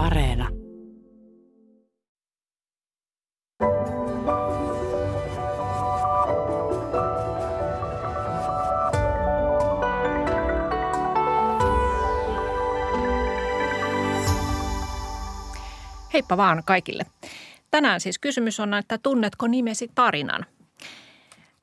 [0.00, 0.48] Areena.
[16.12, 17.06] Heippa vaan kaikille.
[17.70, 20.46] Tänään siis kysymys on, että tunnetko nimesi tarinan?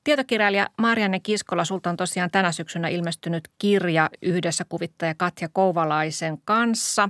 [0.03, 7.09] Tietokirjailija Marianne Kiskola, sulta on tosiaan tänä syksynä ilmestynyt kirja yhdessä kuvittaja Katja Kouvalaisen kanssa.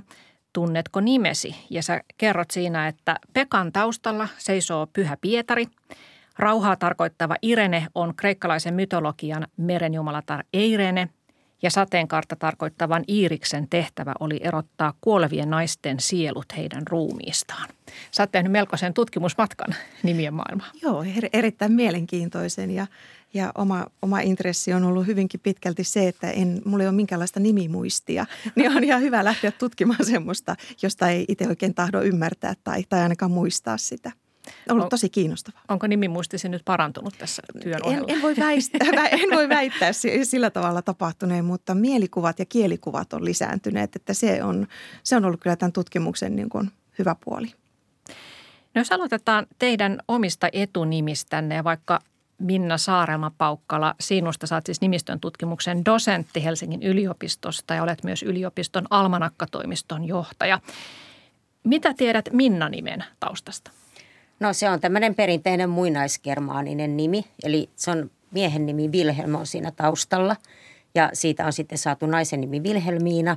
[0.58, 1.54] Tunnetko nimesi?
[1.70, 5.66] Ja sä kerrot siinä, että Pekan taustalla seisoo Pyhä Pietari.
[6.38, 11.08] Rauhaa tarkoittava Irene on kreikkalaisen mytologian merenjumalatar Eirene–
[11.62, 17.68] ja sateenkaarta tarkoittavan Iiriksen tehtävä oli erottaa kuolevien naisten sielut heidän ruumiistaan.
[18.10, 20.70] Sä oot tehnyt melkoisen tutkimusmatkan nimien maailmaan.
[20.82, 22.86] Joo, er, erittäin mielenkiintoisen ja,
[23.34, 27.40] ja oma, oma intressi on ollut hyvinkin pitkälti se, että en, mulla ei ole minkäänlaista
[27.40, 28.26] nimimuistia.
[28.56, 33.00] Niin on ihan hyvä lähteä tutkimaan semmoista, josta ei itse oikein tahdo ymmärtää tai, tai
[33.00, 34.12] ainakaan muistaa sitä
[34.68, 35.62] ollut on, tosi kiinnostavaa.
[35.68, 38.06] Onko nimimuistisi nyt parantunut tässä työn ohella?
[38.08, 39.90] En, en, voi, väistää, en voi väittää
[40.22, 43.96] sillä tavalla tapahtuneen, mutta mielikuvat ja kielikuvat on lisääntyneet.
[43.96, 44.66] Että se, on,
[45.02, 47.46] se on ollut kyllä tämän tutkimuksen niin kuin hyvä puoli.
[48.74, 52.00] No jos aloitetaan teidän omista etunimistänne ja vaikka
[52.38, 60.04] Minna Saarelma-Paukkala, sinusta saat siis nimistön tutkimuksen dosentti Helsingin yliopistosta ja olet myös yliopiston almanakkatoimiston
[60.04, 60.60] johtaja.
[61.64, 63.70] Mitä tiedät Minna-nimen taustasta?
[64.40, 69.70] No se on tämmöinen perinteinen muinaisgermaaninen nimi, eli se on miehen nimi Wilhelm on siinä
[69.70, 70.36] taustalla
[70.94, 73.36] ja siitä on sitten saatu naisen nimi Wilhelmiina.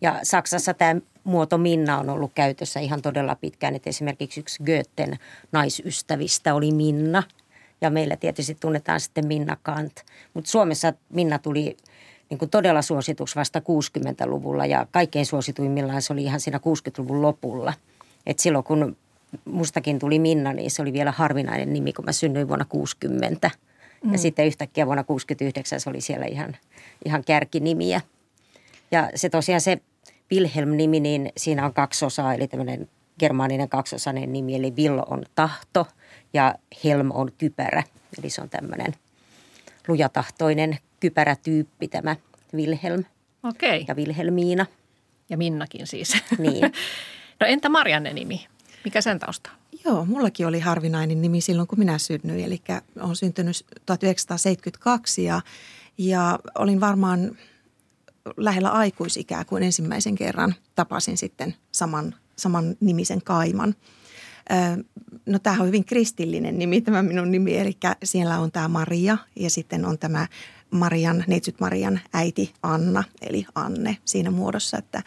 [0.00, 5.18] Ja Saksassa tämä muoto Minna on ollut käytössä ihan todella pitkään, että esimerkiksi yksi Goethen
[5.52, 7.22] naisystävistä oli Minna
[7.82, 9.92] ja meillä tietysti tunnetaan sitten Minna Kant.
[10.34, 11.76] Mutta Suomessa Minna tuli
[12.30, 17.72] niin kuin todella suosituksi vasta 60-luvulla ja kaikkein suosituimmillaan se oli ihan siinä 60-luvun lopulla.
[18.26, 18.96] Et silloin kun
[19.44, 23.50] mustakin tuli Minna, niin se oli vielä harvinainen nimi, kun mä synnyin vuonna 60.
[24.04, 24.12] Mm.
[24.12, 26.56] Ja sitten yhtäkkiä vuonna 69 se oli siellä ihan,
[27.04, 28.00] ihan kärkinimiä.
[28.90, 29.78] Ja se tosiaan se
[30.32, 32.88] Wilhelm-nimi, niin siinä on kaksi osaa, eli tämmöinen
[33.18, 35.86] germaaninen kaksosainen nimi, eli Villo on tahto
[36.32, 36.54] ja
[36.84, 37.82] Helm on kypärä.
[38.18, 38.94] Eli se on tämmöinen
[39.88, 42.16] lujatahtoinen kypärätyyppi tämä
[42.54, 43.04] Wilhelm.
[43.42, 43.84] Okei.
[43.88, 44.66] Ja Wilhelmiina.
[45.30, 46.16] Ja Minnakin siis.
[46.38, 46.60] Niin.
[47.40, 48.46] no entä Marianne nimi?
[48.84, 49.50] Mikä sen tausta?
[49.84, 52.44] Joo, mullakin oli harvinainen nimi silloin, kun minä synnyin.
[52.44, 52.62] Eli
[53.00, 55.40] olen syntynyt 1972 ja,
[55.98, 57.36] ja olin varmaan
[58.36, 63.74] lähellä aikuisikää, kun ensimmäisen kerran tapasin sitten saman, saman nimisen kaiman.
[65.26, 69.50] No tämähän on hyvin kristillinen nimi, tämä minun nimi, eli siellä on tämä Maria ja
[69.50, 70.26] sitten on tämä
[70.72, 75.02] Marian, neitsyt Marian äiti Anna, eli Anne siinä muodossa, että,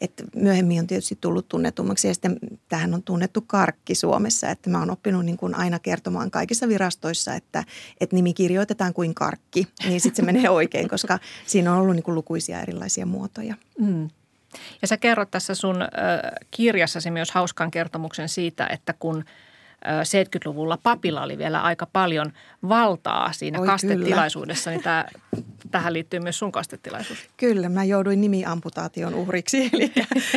[0.00, 2.38] että myöhemmin on tietysti tullut tunnetummaksi ja sitten
[2.68, 7.34] tähän on tunnettu karkki Suomessa, että mä oon oppinut niin kuin aina kertomaan kaikissa virastoissa,
[7.34, 7.64] että,
[8.00, 12.04] että nimi kirjoitetaan kuin karkki, niin sitten se menee oikein, koska siinä on ollut niin
[12.04, 13.54] kuin lukuisia erilaisia muotoja.
[13.78, 14.10] Mm.
[14.82, 15.88] Ja sä kerrot tässä sun äh,
[16.50, 19.24] kirjassasi myös hauskan kertomuksen siitä, että kun–
[19.84, 22.32] 70-luvulla papilla oli vielä aika paljon
[22.68, 24.76] valtaa siinä Oi, kastetilaisuudessa, kyllä.
[24.76, 25.04] niin tämä,
[25.70, 27.18] tähän liittyy myös sun kastetilaisuus.
[27.36, 29.92] Kyllä, mä jouduin nimiamputaation uhriksi, eli,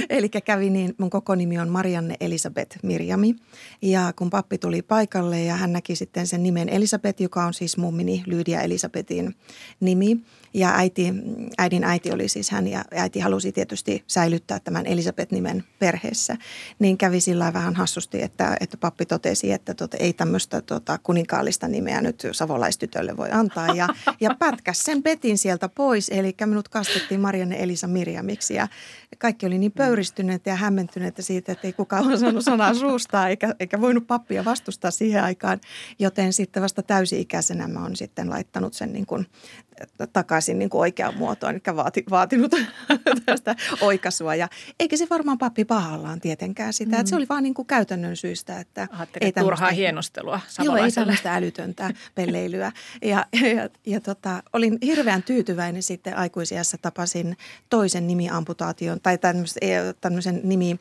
[0.09, 3.35] eli kävi niin, mun koko nimi on Marianne Elisabeth Mirjami.
[3.81, 7.77] Ja kun pappi tuli paikalle ja hän näki sitten sen nimen Elisabeth, joka on siis
[7.77, 9.35] mummini Lydia Elisabetin
[9.79, 10.17] nimi–
[10.53, 11.13] ja äiti,
[11.57, 16.38] äidin äiti oli siis hän ja äiti halusi tietysti säilyttää tämän Elisabeth-nimen perheessä.
[16.79, 21.67] Niin kävi sillä vähän hassusti, että, että pappi totesi, että tota, ei tämmöistä tota, kuninkaallista
[21.67, 23.67] nimeä nyt savolaistytölle voi antaa.
[23.67, 23.88] Ja,
[24.19, 28.68] ja pätkäs sen Petin sieltä pois, eli minut kastettiin Marianne Elisa Mirjamiksi ja
[29.17, 33.81] kaikki oli niin pöyristyneet ja hämmentyneet siitä, että ei kukaan osannut sanaa suusta eikä, eikä
[33.81, 35.59] voinut pappia vastustaa siihen aikaan.
[35.99, 39.27] Joten sitten vasta täysi-ikäisenä mä oon sitten laittanut sen niin kuin
[40.13, 42.51] takaisin niin kuin oikeaan muotoon, eli vaati, vaatinut
[43.25, 44.35] tästä oikaisua.
[44.35, 44.47] Ja
[44.79, 47.00] eikä se varmaan pappi pahallaan tietenkään sitä, mm.
[47.00, 48.59] että se oli vaan niin kuin käytännön syystä.
[48.59, 48.88] Että
[49.21, 52.71] ei turhaa hienostelua Joo, ei tällaista älytöntä pelleilyä.
[53.01, 53.25] Ja,
[53.56, 57.38] ja, ja tota, olin hirveän tyytyväinen sitten aikuisiassa tapasin
[57.69, 59.62] toisen nimiamputaation tai tämmöisen,
[60.01, 60.80] tämmöisen nimi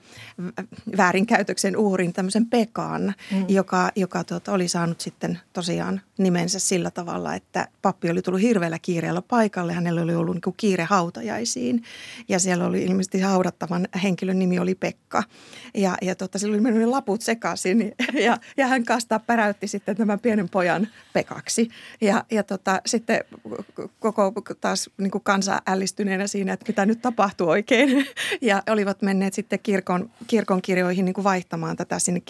[0.97, 3.45] väärinkäytöksen uhrin, tämmöisen Pekan, mm.
[3.49, 8.79] joka, joka tota, oli saanut sitten tosiaan nimensä sillä tavalla, että pappi oli tullut hirveällä
[8.79, 9.73] kiireellä paikalle.
[9.73, 11.83] Hänellä oli ollut niin kiire hautajaisiin
[12.29, 15.23] ja siellä oli ilmeisesti haudattavan henkilön nimi oli Pekka.
[15.75, 17.93] Ja, ja tota, sillä oli mennyt laput sekaisin
[18.27, 21.69] ja, ja hän kastaa päräytti sitten tämän pienen pojan Pekaksi.
[22.01, 23.25] Ja, ja tota, sitten
[23.99, 28.07] koko taas niin kuin kansa ällistyneenä siinä, että mitä nyt tapahtuu oikein,
[28.41, 32.23] ja olivat menneet sitten kirkon, kirkon kirjoihin niin kuin vaihtamaan tätä sinne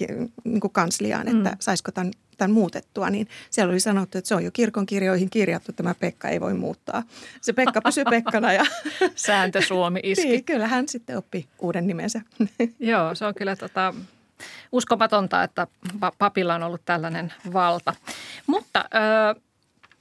[0.45, 1.57] niin kuin kansliaan, että mm.
[1.61, 3.11] saisiko tämän, tämän muutettua.
[3.11, 6.55] Niin siellä oli sanottu, että se on jo kirkon kirjoihin kirjattu, tämä Pekka ei voi
[6.55, 7.03] muuttaa.
[7.41, 8.53] Se Pekka pysyi Pekkana.
[8.53, 8.65] Ja
[9.15, 10.29] Sääntö Suomi iski.
[10.29, 12.21] Niin, kyllä hän sitten oppi uuden nimensä.
[12.79, 13.95] Joo, se on kyllä tota,
[14.73, 15.67] uskomatonta, että
[16.19, 17.95] papilla on ollut tällainen valta.
[18.47, 18.85] Mutta
[19.35, 19.41] ö,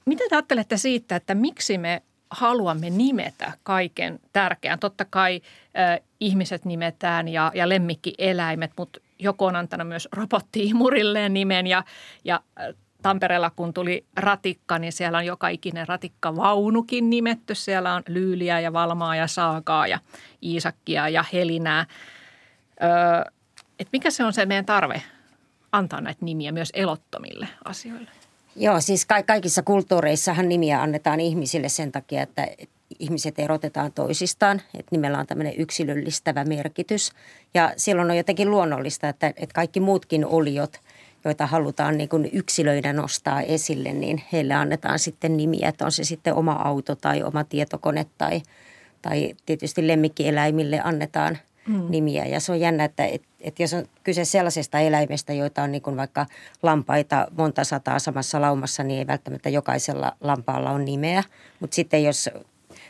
[0.06, 4.78] mitä te ajattelette siitä, että miksi me haluamme nimetä kaiken tärkeän?
[4.78, 11.66] Totta kai ö, ihmiset nimetään ja, ja lemmikkieläimet, mutta joku on antanut myös robottiimurilleen nimen
[11.66, 11.84] ja,
[12.24, 12.40] ja
[13.02, 17.54] Tampereella kun tuli ratikka, niin siellä on joka ikinen ratikkavaunukin nimetty.
[17.54, 19.98] Siellä on Lyyliä ja Valmaa ja Saakaa ja
[20.42, 21.86] Iisakkia ja Helinää.
[22.82, 23.32] Öö,
[23.78, 25.02] et mikä se on se meidän tarve
[25.72, 28.19] antaa näitä nimiä myös elottomille asioille?
[28.56, 32.48] Joo, siis ka- kaikissa kulttuureissahan nimiä annetaan ihmisille sen takia, että
[32.98, 37.10] ihmiset erotetaan toisistaan, että nimellä on tämmöinen yksilöllistävä merkitys.
[37.54, 40.80] Ja silloin on jotenkin luonnollista, että, että kaikki muutkin oliot,
[41.24, 46.04] joita halutaan niin kuin yksilöidä nostaa esille, niin heille annetaan sitten nimiä, että on se
[46.04, 48.42] sitten oma auto tai oma tietokone tai,
[49.02, 51.38] tai tietysti lemmikkieläimille annetaan–
[51.72, 51.86] mm.
[51.88, 52.26] nimiä.
[52.26, 55.82] Ja se on jännä, että et, et jos on kyse sellaisesta eläimestä, joita on niin
[55.82, 56.26] kuin vaikka
[56.62, 61.24] lampaita monta sataa samassa laumassa, niin ei välttämättä jokaisella lampaalla on nimeä.
[61.60, 62.30] Mutta sitten jos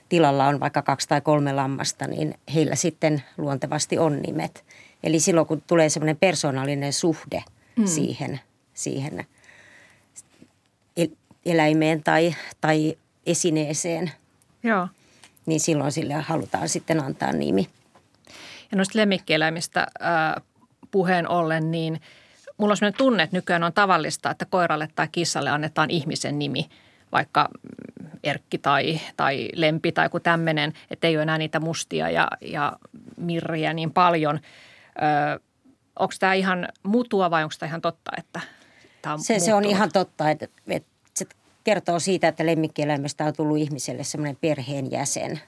[0.09, 4.65] tilalla on vaikka kaksi tai kolme lammasta, niin heillä sitten luontevasti on nimet.
[5.03, 7.45] Eli silloin kun tulee semmoinen persoonallinen suhde
[7.77, 7.87] mm.
[7.87, 8.41] siihen,
[8.75, 9.27] siihen
[11.47, 14.11] eläimeen tai, tai esineeseen,
[14.63, 14.89] Joo.
[15.47, 17.69] niin silloin sille halutaan sitten antaa nimi.
[18.71, 20.43] Ja noista lemmikkieläimistä äh,
[20.91, 22.01] puheen ollen, niin
[22.57, 26.69] mulla on sellainen tunne, että nykyään on tavallista, että koiralle tai kissalle annetaan ihmisen nimi,
[27.13, 27.49] vaikka
[28.25, 32.73] Erkki tai, tai Lempi tai joku tämmöinen, että ei ole enää niitä mustia ja, ja
[33.17, 34.41] mirriä niin paljon.
[35.37, 35.41] Ö,
[35.99, 38.41] onko tämä ihan mutua vai onko tämä ihan totta, että
[39.03, 41.27] tämä on se, se on ihan totta, että, että se
[41.65, 45.41] kertoo siitä, että lemmikkieläimestä on tullut ihmiselle semmoinen perheenjäsen.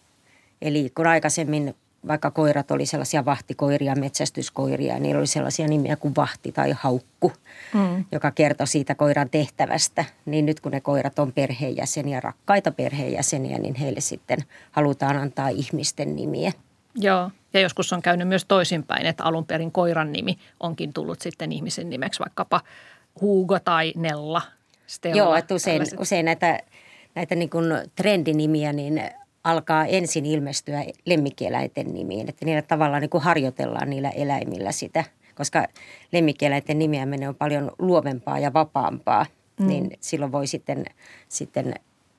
[0.63, 1.75] Eli kun aikaisemmin
[2.07, 7.33] vaikka koirat oli sellaisia vahtikoiria, metsästyskoiria, niin oli sellaisia nimiä kuin vahti tai haukku,
[7.75, 8.05] mm.
[8.13, 10.05] joka kertoi siitä koiran tehtävästä.
[10.27, 14.39] Niin nyt kun ne koirat on perheenjäseniä, rakkaita perheenjäseniä, niin heille sitten
[14.71, 16.53] halutaan antaa ihmisten nimiä.
[16.95, 21.53] Joo, ja joskus on käynyt myös toisinpäin, että alun perin koiran nimi onkin tullut sitten
[21.53, 22.61] ihmisen nimeksi, vaikkapa
[23.21, 24.43] Hugo tai Nella.
[24.87, 26.59] Stella, Joo, että usein, usein näitä,
[27.15, 27.67] näitä niin kuin
[27.97, 29.03] trendinimiä, niin
[29.45, 35.05] alkaa ensin ilmestyä lemmikkieläinten nimiin, että niillä tavallaan niin kuin harjoitellaan niillä eläimillä sitä,
[35.35, 35.67] koska
[36.13, 39.27] lemmikkieläinten nimiäminen on paljon luovempaa ja vapaampaa,
[39.61, 39.67] mm.
[39.67, 40.85] niin silloin voi sitten,
[41.29, 41.75] sitten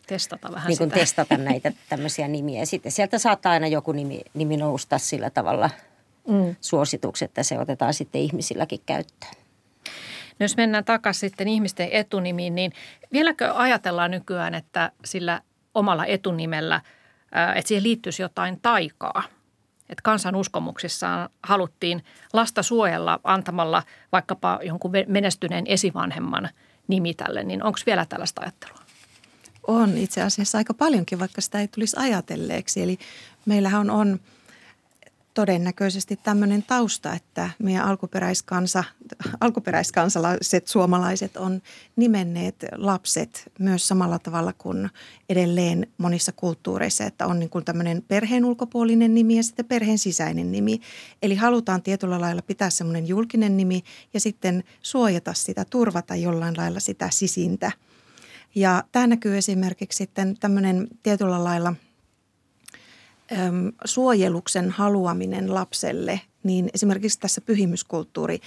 [0.07, 0.99] testata vähän niin kuin sitä.
[0.99, 2.59] testata näitä tämmöisiä nimiä.
[2.59, 5.69] Ja sitten sieltä saattaa aina joku nimi, nimi nousta sillä tavalla
[6.27, 6.55] mm.
[6.61, 9.33] suositukset, että se otetaan sitten ihmisilläkin käyttöön.
[10.39, 12.71] No jos mennään takaisin sitten ihmisten etunimiin, niin
[13.11, 15.41] vieläkö ajatellaan nykyään, että sillä
[15.73, 16.81] omalla etunimellä–
[17.55, 19.23] että siihen liittyisi jotain taikaa.
[19.89, 22.03] Että kansan uskomuksissaan haluttiin
[22.33, 26.49] lasta suojella antamalla vaikkapa jonkun menestyneen esivanhemman
[26.87, 28.79] nimi tälle, niin onko vielä tällaista ajattelua?
[29.67, 32.83] On itse asiassa aika paljonkin, vaikka sitä ei tulisi ajatelleeksi.
[32.83, 32.97] Eli
[33.45, 34.19] meillähän on, on–
[35.33, 38.83] todennäköisesti tämmöinen tausta, että meidän alkuperäiskansa,
[39.41, 41.61] alkuperäiskansalaiset suomalaiset on
[41.95, 44.89] nimenneet lapset myös samalla tavalla kuin
[45.29, 50.51] edelleen monissa kulttuureissa, että on niin kuin tämmöinen perheen ulkopuolinen nimi ja sitten perheen sisäinen
[50.51, 50.81] nimi.
[51.21, 56.79] Eli halutaan tietyllä lailla pitää semmoinen julkinen nimi ja sitten suojata sitä, turvata jollain lailla
[56.79, 57.71] sitä sisintä.
[58.55, 61.73] Ja tämä näkyy esimerkiksi sitten tämmöinen tietyllä lailla–
[63.85, 68.39] suojeluksen haluaminen lapselle niin esimerkiksi tässä pyhimyskulttuuri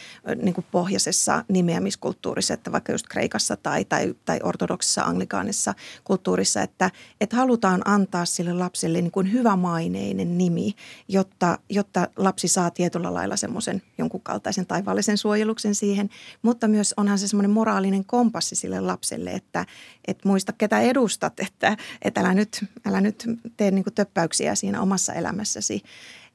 [0.43, 5.75] niin kuin pohjaisessa nimeämiskulttuurissa, että vaikka just Kreikassa tai, tai, tai ortodoksissa anglikaanissa
[6.05, 10.75] kulttuurissa, että, että halutaan antaa sille lapselle niin kuin hyvämaineinen nimi,
[11.09, 16.11] jotta, jotta lapsi saa tietyllä lailla semmoisen jonkun kaltaisen taivaallisen suojeluksen siihen,
[16.43, 19.67] mutta myös onhan se semmoinen moraalinen kompassi sille lapselle, että,
[20.09, 23.25] että muista ketä edustat, että, että älä, nyt, älä nyt
[23.57, 25.83] tee niin kuin töppäyksiä siinä omassa elämässäsi.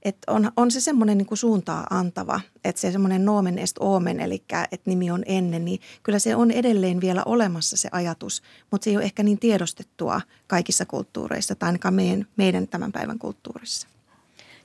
[0.02, 4.44] Että on, on se semmoinen niin suuntaa antava, että se semmoinen nomen est omen, eli
[4.72, 8.42] että nimi on ennen, niin kyllä se on edelleen vielä olemassa se ajatus,
[8.72, 13.20] mutta se ei ole ehkä niin tiedostettua kaikissa kulttuureissa tai ainakaan meidän, meidän tämän päivän
[13.20, 13.88] kulttuurissa.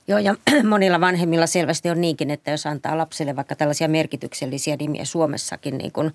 [0.07, 0.35] Joo, ja
[0.69, 5.91] monilla vanhemmilla selvästi on niinkin, että jos antaa lapselle vaikka tällaisia merkityksellisiä nimiä Suomessakin, niin
[5.91, 6.13] kuin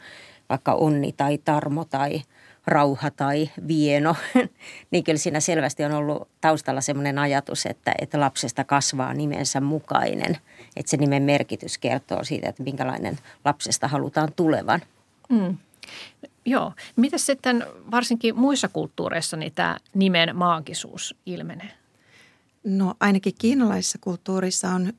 [0.49, 2.23] vaikka Onni tai Tarmo tai
[2.67, 4.17] rauha tai vieno,
[4.91, 10.39] niin kyllä siinä selvästi on ollut taustalla sellainen ajatus, että, että lapsesta kasvaa nimensä mukainen.
[10.77, 14.81] Että se nimen merkitys kertoo siitä, että minkälainen lapsesta halutaan tulevan.
[15.29, 15.57] Mm.
[16.45, 16.73] Joo.
[16.97, 21.71] Miten sitten varsinkin muissa kulttuureissa niin tämä nimen maagisuus ilmenee?
[22.65, 24.93] No ainakin kiinalaisessa kulttuurissa on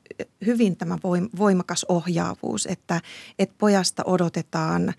[0.46, 0.98] hyvin tämä
[1.38, 3.00] voimakas ohjaavuus, että,
[3.38, 4.94] että pojasta odotetaan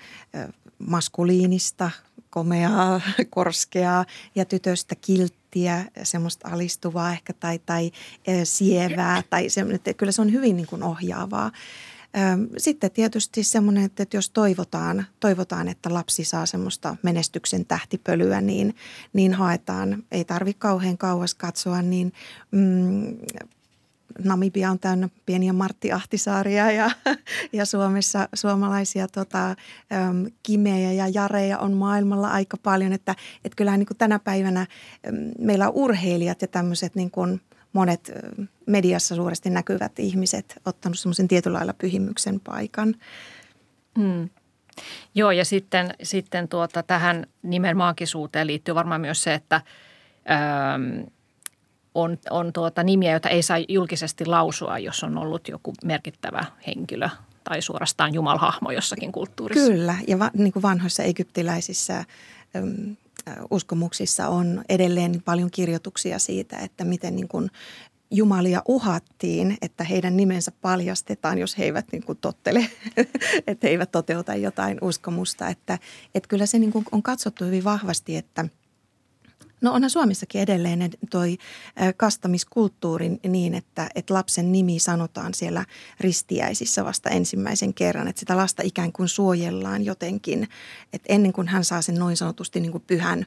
[0.79, 1.91] maskuliinista,
[2.29, 4.05] komeaa, korskeaa
[4.36, 7.91] ja tytöstä kilttiä, semmoista alistuvaa ehkä tai, tai
[8.44, 9.24] sievää.
[9.29, 11.51] Tai että kyllä se on hyvin niin kuin ohjaavaa.
[12.58, 18.75] Sitten tietysti semmoinen, että jos toivotaan, toivotaan, että lapsi saa semmoista menestyksen tähtipölyä, niin,
[19.13, 20.03] niin haetaan.
[20.12, 22.13] Ei tarvitse kauhean kauas katsoa, niin
[22.51, 23.17] mm,
[24.24, 26.91] Namibia on täynnä pieniä Martti Ahtisaaria ja,
[27.53, 29.55] ja Suomessa suomalaisia tota,
[30.43, 32.93] kimejä ja jareja on maailmalla aika paljon.
[32.93, 34.67] Että et kyllähän niin kuin tänä päivänä
[35.39, 37.41] meillä on urheilijat ja tämmöiset niin kuin
[37.74, 38.12] monet
[38.65, 42.95] mediassa suuresti näkyvät ihmiset ottanut semmoisen tietyllä lailla pyhimyksen paikan.
[44.00, 44.29] Hmm.
[45.15, 49.62] Joo ja sitten, sitten tuota, tähän nimen maagisuuteen liittyy varmaan myös se, että
[50.31, 51.07] ähm,
[51.96, 57.10] on, on tuota nimiä, joita ei saa julkisesti lausua, jos on ollut joku merkittävä henkilö
[57.44, 59.72] tai suorastaan jumalhahmo jossakin kulttuurissa.
[59.72, 61.98] Kyllä, ja va, niin kuin vanhoissa egyptiläisissä
[62.56, 62.96] äm,
[63.52, 67.50] uskomuksissa on edelleen paljon kirjoituksia siitä, että miten niin kuin
[68.12, 72.70] jumalia uhattiin, että heidän nimensä paljastetaan, jos he eivät niin kuin tottele,
[73.48, 75.48] että he eivät toteuta jotain uskomusta.
[75.48, 75.80] Että,
[76.16, 78.46] että kyllä se niin kuin on katsottu hyvin vahvasti, että–
[79.65, 81.38] No onhan Suomessakin edelleen toi
[81.98, 85.65] kastamiskulttuuri niin, että, että lapsen nimi sanotaan siellä
[86.00, 88.07] ristiäisissä vasta ensimmäisen kerran.
[88.07, 90.48] Että sitä lasta ikään kuin suojellaan jotenkin,
[90.93, 93.25] että ennen kuin hän saa sen noin sanotusti niin kuin pyhän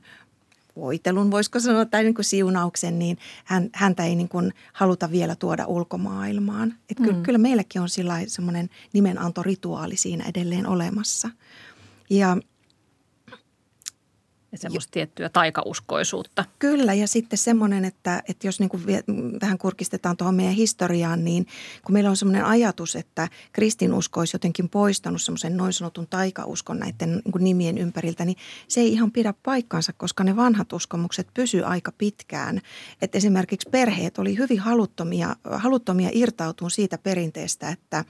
[0.76, 5.36] voitelun, voisiko sanoa, tai niin kuin siunauksen, niin hän, häntä ei niin kuin haluta vielä
[5.36, 6.74] tuoda ulkomaailmaan.
[6.90, 7.22] Että mm.
[7.22, 11.30] kyllä, meilläkin on sillä semmoinen nimenantorituaali siinä edelleen olemassa.
[12.10, 12.36] Ja
[14.56, 16.44] semmoista tiettyä taikauskoisuutta.
[16.58, 18.82] Kyllä ja sitten semmoinen, että, että jos niin kuin
[19.42, 21.46] vähän kurkistetaan tuohon meidän historiaan, niin
[21.84, 27.22] kun meillä on semmoinen ajatus, että kristinusko olisi jotenkin poistanut semmoisen noin sanotun taikauskon näiden
[27.24, 28.36] niin nimien ympäriltä, niin
[28.68, 32.60] se ei ihan pidä paikkansa, koska ne vanhat uskomukset pysyy aika pitkään.
[33.02, 38.04] Että esimerkiksi perheet oli hyvin haluttomia, haluttomia irtautumaan siitä perinteestä, että–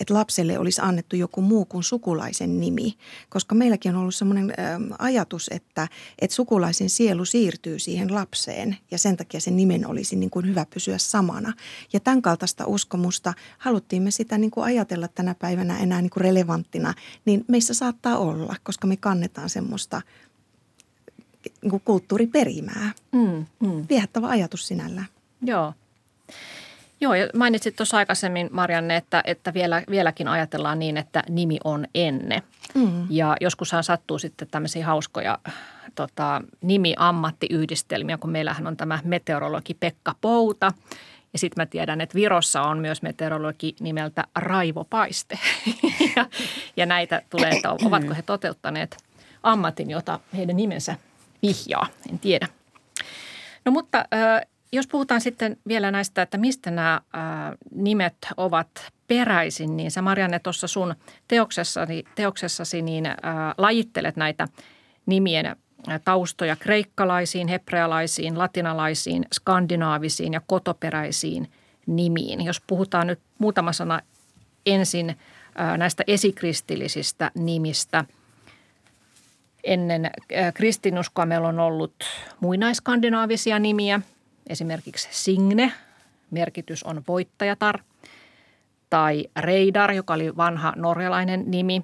[0.00, 2.94] että lapselle olisi annettu joku muu kuin sukulaisen nimi.
[3.28, 4.54] Koska meilläkin on ollut sellainen
[4.98, 5.88] ajatus, että,
[6.18, 10.66] että sukulaisen sielu siirtyy siihen lapseen ja sen takia sen nimen olisi niin kuin hyvä
[10.74, 11.52] pysyä samana.
[11.92, 16.20] Ja tämän kaltaista uskomusta haluttiin me sitä niin kuin ajatella tänä päivänä enää niin kuin
[16.20, 20.02] relevanttina, niin meissä saattaa olla, koska me kannetaan semmoista
[21.62, 22.92] niin kuin kulttuuriperimää.
[23.12, 23.86] Mm, mm.
[23.88, 25.06] Viehättävä ajatus sinällään.
[25.42, 25.74] Joo.
[27.00, 31.86] Joo, ja mainitsit tuossa aikaisemmin, Marianne, että, että vielä, vieläkin ajatellaan niin, että nimi on
[31.94, 32.42] enne.
[32.74, 33.06] Mm.
[33.10, 35.38] Ja joskushan sattuu sitten tämmöisiä hauskoja
[35.94, 40.72] tota, nimi-ammattiyhdistelmiä, kun meillähän on tämä meteorologi Pekka Pouta.
[41.32, 45.38] Ja sitten mä tiedän, että Virossa on myös meteorologi nimeltä Raivo Paiste.
[46.16, 46.26] ja,
[46.76, 48.96] ja näitä tulee, että ovatko he toteuttaneet
[49.42, 50.94] ammatin, jota heidän nimensä
[51.42, 52.48] vihjaa, en tiedä.
[53.64, 54.04] No mutta
[54.72, 58.68] jos puhutaan sitten vielä näistä, että mistä nämä ää, nimet ovat
[59.06, 60.94] peräisin, niin sä Marianne tuossa sun
[61.28, 63.16] teoksessasi, teoksessasi niin ää,
[63.58, 64.48] lajittelet näitä
[65.06, 65.56] nimien
[66.04, 71.50] taustoja kreikkalaisiin, hebrealaisiin, latinalaisiin, skandinaavisiin ja kotoperäisiin
[71.86, 72.44] nimiin.
[72.44, 74.00] Jos puhutaan nyt muutama sana
[74.66, 75.18] ensin
[75.76, 78.04] näistä esikristillisistä nimistä.
[79.64, 80.10] Ennen
[80.54, 81.94] kristinuskoa meillä on ollut
[82.40, 84.00] muinaiskandinaavisia nimiä–
[84.48, 85.72] Esimerkiksi Signe,
[86.30, 87.78] merkitys on voittajatar,
[88.90, 91.82] tai Reidar, joka oli vanha norjalainen nimi,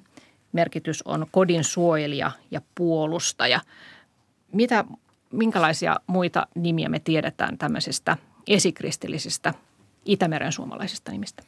[0.51, 3.59] merkitys on kodin suojelija ja puolustaja.
[4.51, 4.85] Mitä,
[5.31, 8.17] minkälaisia muita nimiä me tiedetään tämmöisistä
[8.47, 9.53] esikristillisistä
[10.05, 11.43] Itämeren suomalaisista nimistä?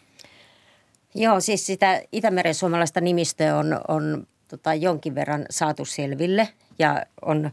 [1.16, 7.52] Joo, siis sitä Itämeren suomalaista nimistöä on, on tota, jonkin verran saatu selville ja on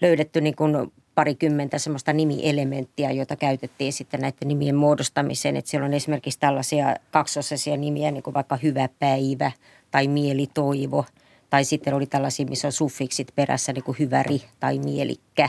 [0.00, 5.56] löydetty niin kuin parikymmentä semmoista nimielementtiä, joita käytettiin sitten näiden nimien muodostamiseen.
[5.56, 9.52] Että siellä on esimerkiksi tällaisia kaksosaisia nimiä, niin kuin vaikka hyvä päivä
[9.90, 11.04] tai mielitoivo.
[11.50, 15.48] Tai sitten oli tällaisia, missä on suffiksit perässä, niin kuin hyväri tai mielikkä.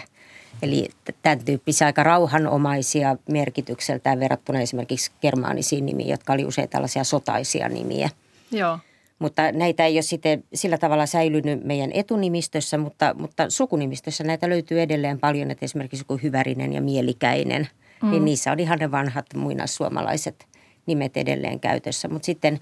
[0.61, 0.89] Eli
[1.23, 8.09] tämän tyyppisiä aika rauhanomaisia merkitykseltään verrattuna esimerkiksi germaanisiin nimiin, jotka oli usein tällaisia sotaisia nimiä.
[8.51, 8.79] Joo.
[9.21, 14.81] Mutta näitä ei ole sitten sillä tavalla säilynyt meidän etunimistössä, mutta, mutta sukunimistössä näitä löytyy
[14.81, 17.69] edelleen paljon, että esimerkiksi joku hyvärinen ja mielikäinen, niin
[18.03, 18.11] mm.
[18.11, 20.47] niin niissä on ihan ne vanhat muinaissuomalaiset
[20.85, 22.07] nimet edelleen käytössä.
[22.07, 22.59] Mutta sitten,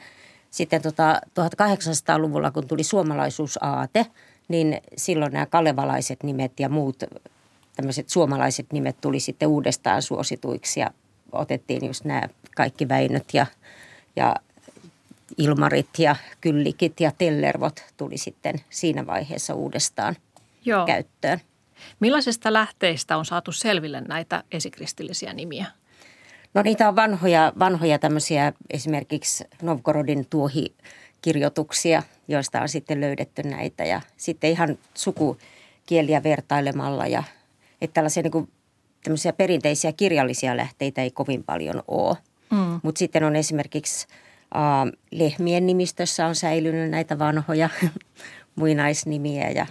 [0.51, 4.05] sitten tota 1800-luvulla, kun tuli suomalaisuusaate,
[4.47, 7.03] niin silloin nämä kalevalaiset nimet ja muut
[7.75, 10.91] tämmöiset suomalaiset nimet tuli sitten uudestaan suosituiksi ja
[11.31, 12.21] otettiin just nämä
[12.55, 13.45] kaikki Väinöt ja,
[14.15, 14.35] ja
[15.37, 20.15] Ilmarit ja Kyllikit ja Tellervot tuli sitten siinä vaiheessa uudestaan
[20.65, 20.85] Joo.
[20.85, 21.41] käyttöön.
[21.99, 25.65] Millaisista lähteistä on saatu selville näitä esikristillisiä nimiä?
[26.53, 34.01] No niitä on vanhoja, vanhoja tämmöisiä esimerkiksi Novgorodin tuohikirjoituksia, joista on sitten löydetty näitä ja
[34.17, 37.23] sitten ihan sukukieliä vertailemalla ja
[37.81, 38.49] että tällaisia niin kuin,
[39.03, 42.17] tämmöisiä perinteisiä kirjallisia lähteitä ei kovin paljon ole.
[42.51, 42.79] Mm.
[42.83, 44.07] Mutta sitten on esimerkiksi
[45.11, 47.69] lehmien nimistössä on säilynyt näitä vanhoja
[48.55, 49.65] muinaisnimiä ja,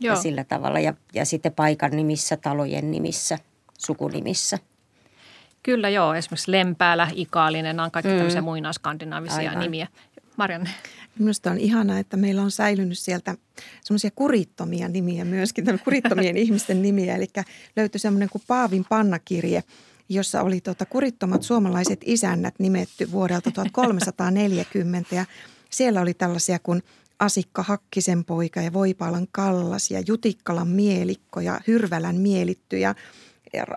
[0.00, 0.80] ja sillä tavalla.
[0.80, 3.38] Ja, ja sitten paikan nimissä, talojen nimissä,
[3.78, 4.58] sukunimissä.
[5.62, 8.16] Kyllä joo, esimerkiksi Lempäälä, Ikaalinen, nämä on kaikki mm.
[8.16, 9.60] tämmöisiä muinaiskandinaavisia Aivan.
[9.60, 9.86] nimiä.
[10.36, 10.70] Marianne.
[11.18, 13.34] Minusta on ihanaa, että meillä on säilynyt sieltä
[13.84, 17.16] semmoisia kurittomia nimiä myöskin, kurittomien ihmisten nimiä.
[17.16, 17.26] Eli
[17.76, 19.64] löytyi semmoinen kuin Paavin pannakirje,
[20.08, 25.14] jossa oli tuota kurittomat suomalaiset isännät nimetty vuodelta 1340.
[25.14, 25.24] Ja
[25.70, 26.82] siellä oli tällaisia kuin
[27.18, 32.94] Asikka Hakkisen poika ja Voipalan Kallas ja Jutikkalan mielikko ja Hyrvälän mielitty ja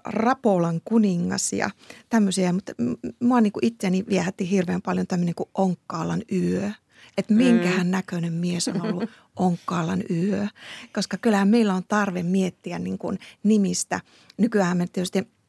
[0.06, 1.70] Rapolan kuningas ja
[2.10, 2.54] tämmöisiä.
[2.54, 2.74] Mutta
[3.20, 6.72] mua niin kuin itseäni viehätti hirveän paljon tämmöinen kuin Onkkaalan yö.
[7.18, 7.92] Että minkähän mm.
[7.92, 10.48] näköinen mies on ollut Onkkaalan yö.
[10.94, 14.02] Koska kyllähän meillä on tarve miettiä niin kuin nimistä.
[14.38, 15.28] Nykyään me tietysti–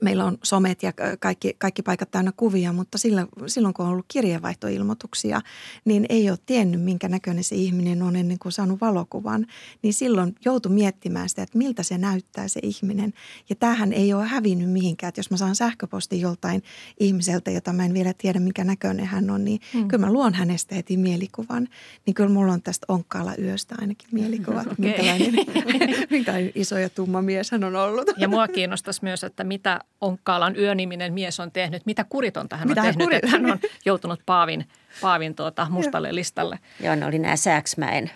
[0.00, 4.04] meillä on somet ja kaikki, kaikki paikat täynnä kuvia, mutta silloin, silloin kun on ollut
[4.08, 5.40] kirjeenvaihtoilmoituksia,
[5.84, 9.46] niin ei ole tiennyt, minkä näköinen se ihminen on ennen kuin saanut valokuvan.
[9.82, 13.12] Niin silloin joutui miettimään sitä, että miltä se näyttää se ihminen.
[13.48, 16.62] Ja tämähän ei ole hävinnyt mihinkään, että jos mä saan sähköpostin joltain
[17.00, 19.88] ihmiseltä, jota mä en vielä tiedä, minkä näköinen hän on, niin mm.
[19.88, 21.68] kyllä mä luon hänestä heti mielikuvan.
[22.06, 24.74] Niin kyllä mulla on tästä onkkaalla yöstä ainakin mielikuva, okay.
[24.78, 25.34] minkälainen,
[26.10, 28.10] minkälainen iso ja tumma mies hän on ollut.
[28.16, 32.68] Ja mua kiinnostaisi myös, että mitä mitä Onkkaalan yöniminen mies on tehnyt, mitä kuritonta hän
[32.68, 33.24] mitä on tehnyt, kurit...
[33.24, 34.68] että hän on joutunut Paavin,
[35.00, 36.58] Paavin tuota, mustalle listalle.
[36.80, 38.10] Joo, ne oli nämä Sääksmäen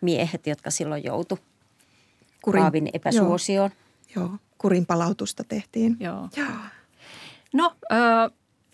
[0.00, 1.38] miehet, jotka silloin joutu
[2.42, 3.70] Kurin, Paavin epäsuosioon.
[4.16, 5.96] Joo, joo, kurin palautusta tehtiin.
[6.00, 6.28] Joo.
[6.36, 6.48] joo.
[7.52, 8.30] No, äh,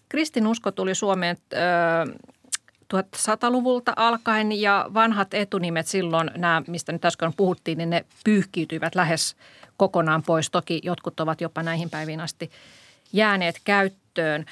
[0.08, 1.60] kristinusko tuli Suomeen äh,
[2.94, 9.36] 1100-luvulta alkaen ja vanhat etunimet silloin, nämä mistä nyt äsken puhuttiin, niin ne pyyhkiytyivät lähes
[9.76, 10.50] kokonaan pois.
[10.50, 12.50] Toki jotkut ovat jopa näihin päiviin asti
[13.12, 14.46] jääneet käyttöön.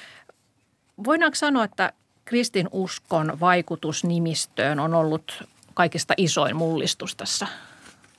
[1.03, 1.93] Voidaanko sanoa, että
[2.25, 7.47] kristinuskon vaikutus nimistöön on ollut kaikista isoin mullistus tässä,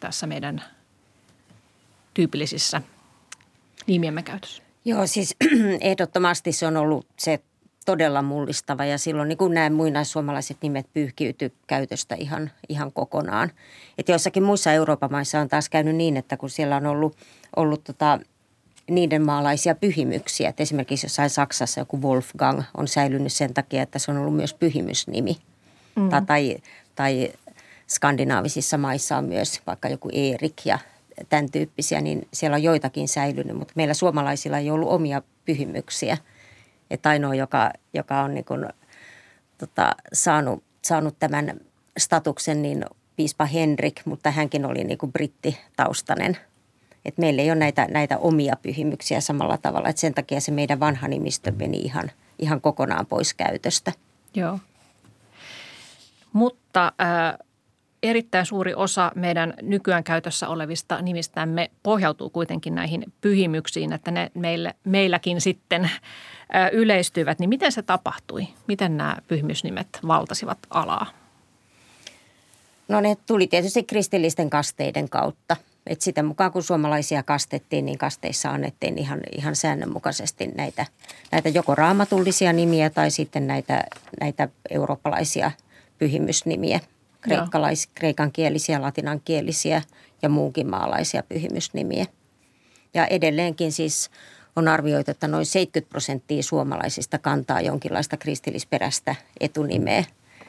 [0.00, 0.62] tässä meidän
[2.14, 2.82] tyypillisissä
[3.86, 4.62] nimiemme käytössä?
[4.84, 5.36] Joo, siis
[5.80, 7.40] ehdottomasti se on ollut se
[7.84, 13.50] todella mullistava ja silloin niin kuin nämä muinaissuomalaiset nimet pyyhkiytyi käytöstä ihan, ihan kokonaan.
[13.98, 17.16] Et joissakin muissa Euroopan maissa on taas käynyt niin, että kun siellä on ollut,
[17.56, 18.18] ollut tota,
[18.90, 24.10] niiden maalaisia pyhimyksiä, että esimerkiksi jossain Saksassa joku Wolfgang on säilynyt sen takia, että se
[24.10, 25.36] on ollut myös pyhimysnimi.
[25.96, 26.08] Mm.
[26.08, 26.56] Tai, tai,
[26.94, 27.32] tai
[27.86, 30.78] skandinaavisissa maissa on myös vaikka joku Erik ja
[31.28, 36.16] tämän tyyppisiä, niin siellä on joitakin säilynyt, mutta meillä suomalaisilla ei ollut omia pyhimyksiä–
[36.90, 38.66] että ainoa, joka, joka on niin kuin,
[39.58, 41.60] tota, saanut, saanut tämän
[41.98, 42.84] statuksen, niin
[43.16, 46.36] piispa Henrik, mutta hänkin oli niin kuin brittitaustainen.
[47.04, 50.80] Et meillä ei ole näitä, näitä omia pyhimyksiä samalla tavalla, että sen takia se meidän
[50.80, 53.92] vanha nimistö meni ihan, ihan kokonaan pois käytöstä.
[54.34, 54.58] Joo.
[56.32, 57.46] Mutta äh,
[58.02, 64.74] erittäin suuri osa meidän nykyään käytössä olevista nimistämme pohjautuu kuitenkin näihin pyhimyksiin, että ne meille,
[64.84, 65.90] meilläkin sitten
[66.72, 67.38] yleistyvät.
[67.38, 68.48] Niin miten se tapahtui?
[68.66, 71.06] Miten nämä pyhimysnimet valtasivat alaa?
[72.88, 75.56] No ne tuli tietysti kristillisten kasteiden kautta.
[75.86, 80.86] Et sitä mukaan kun suomalaisia kastettiin, niin kasteissa annettiin ihan, ihan säännönmukaisesti näitä,
[81.32, 83.84] näitä joko raamatullisia nimiä tai sitten näitä,
[84.20, 85.50] näitä eurooppalaisia
[85.98, 86.80] pyhimysnimiä–
[87.20, 89.82] kreikkalais, kreikankielisiä, latinankielisiä
[90.22, 92.06] ja muunkin maalaisia pyhimysnimiä.
[92.94, 94.10] Ja edelleenkin siis
[94.56, 100.04] on arvioitu, että noin 70 prosenttia suomalaisista kantaa jonkinlaista kristillisperäistä etunimeä.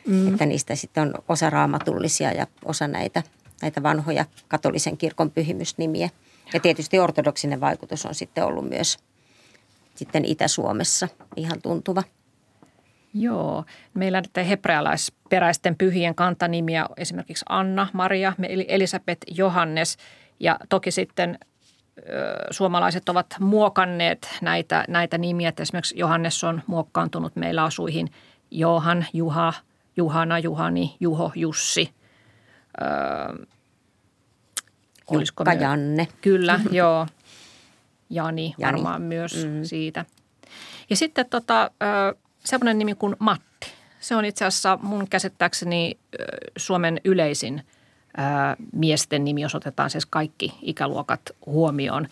[0.07, 0.27] Mm.
[0.27, 3.23] Että niistä sitten on osa raamatullisia ja osa näitä,
[3.61, 6.09] näitä vanhoja katolisen kirkon pyhimysnimiä.
[6.53, 8.97] Ja tietysti ortodoksinen vaikutus on sitten ollut myös
[9.95, 12.03] sitten Itä-Suomessa ihan tuntuva.
[13.13, 13.65] Joo.
[13.93, 18.33] Meillä nyt hebrealaisperäisten pyhien kantanimiä esimerkiksi Anna, Maria,
[18.67, 19.97] Elisabeth, Johannes
[20.39, 21.39] ja toki sitten
[22.51, 25.49] suomalaiset ovat muokanneet näitä, näitä nimiä.
[25.49, 28.11] Että esimerkiksi Johannes on muokkaantunut meillä asuihin
[28.51, 29.53] Johan, Juha,
[29.97, 31.93] Juhana, Juhani, Juho, Jussi.
[32.81, 33.45] Öö,
[35.07, 36.07] olisiko me, Janne.
[36.21, 37.07] Kyllä, joo.
[38.09, 39.63] Jani, Jani varmaan myös mm.
[39.63, 40.05] siitä.
[40.89, 41.71] Ja sitten tota,
[42.43, 43.67] semmoinen nimi kuin Matti.
[43.99, 45.97] Se on itse asiassa mun käsittääkseni
[46.57, 47.65] Suomen yleisin
[48.73, 52.07] miesten nimi, jos otetaan siis kaikki ikäluokat huomioon.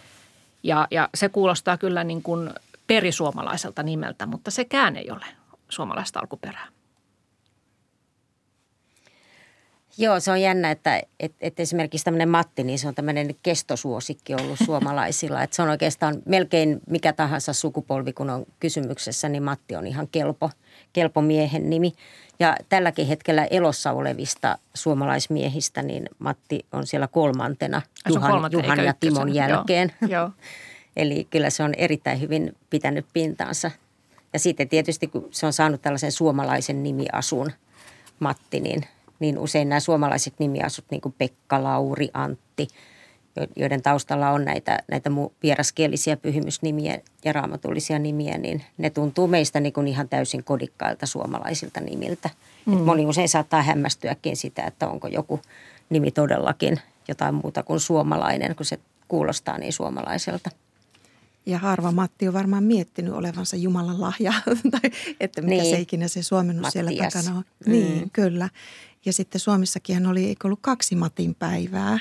[0.63, 2.49] Ja, ja se kuulostaa kyllä niin kuin
[2.87, 5.25] perisuomalaiselta nimeltä, mutta sekään ei ole
[5.69, 6.67] suomalaista alkuperää.
[10.01, 14.35] Joo, se on jännä, että, että, että esimerkiksi tämmöinen Matti, niin se on tämmöinen kestosuosikki
[14.35, 15.43] ollut suomalaisilla.
[15.43, 20.07] Että se on oikeastaan melkein mikä tahansa sukupolvi, kun on kysymyksessä, niin Matti on ihan
[20.11, 20.49] kelpo,
[20.93, 21.93] kelpo miehen nimi.
[22.39, 28.93] Ja tälläkin hetkellä elossa olevista suomalaismiehistä, niin Matti on siellä kolmantena Juhan, kolmantena, Juhan ja
[28.99, 29.93] Timon jälkeen.
[30.01, 30.29] Joo, joo.
[30.97, 33.71] Eli kyllä se on erittäin hyvin pitänyt pintaansa.
[34.33, 37.51] Ja sitten tietysti, kun se on saanut tällaisen suomalaisen nimiasun,
[38.19, 38.85] Matti, niin–
[39.19, 42.67] niin usein nämä suomalaiset nimiasut, niin kuin Pekka, Lauri, Antti,
[43.55, 45.09] joiden taustalla on näitä, näitä
[45.43, 51.81] vieraskielisiä pyhimysnimiä ja raamatullisia nimiä, niin ne tuntuu meistä niin kuin ihan täysin kodikkailta suomalaisilta
[51.81, 52.29] nimiltä.
[52.65, 52.73] Mm.
[52.73, 55.39] Et moni usein saattaa hämmästyäkin sitä, että onko joku
[55.89, 60.49] nimi todellakin jotain muuta kuin suomalainen, kun se kuulostaa niin suomalaiselta.
[61.45, 64.33] Ja harva Matti on varmaan miettinyt olevansa Jumalan lahja,
[64.71, 65.75] tai että mikä niin.
[65.75, 66.85] se ikinä se suomennus Mattias.
[66.85, 67.43] siellä takana on.
[67.65, 67.71] Mm.
[67.71, 68.49] Niin, kyllä.
[69.05, 71.99] Ja sitten Suomessakin oli, eikö ollut kaksi Matin päivää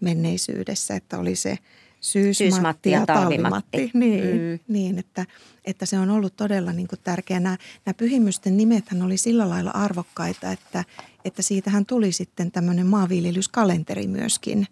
[0.00, 1.58] menneisyydessä, että oli se
[2.00, 3.90] syysmatti, syysmatti ja, ja talvimatti.
[3.94, 4.58] Niin, mm.
[4.68, 5.26] niin että,
[5.64, 7.40] että se on ollut todella niin kuin tärkeää.
[7.40, 10.84] Nämä, nämä pyhimysten nimethän oli sillä lailla arvokkaita, että,
[11.24, 14.66] että siitähän tuli sitten tämmöinen maanviljelyskalenteri myöskin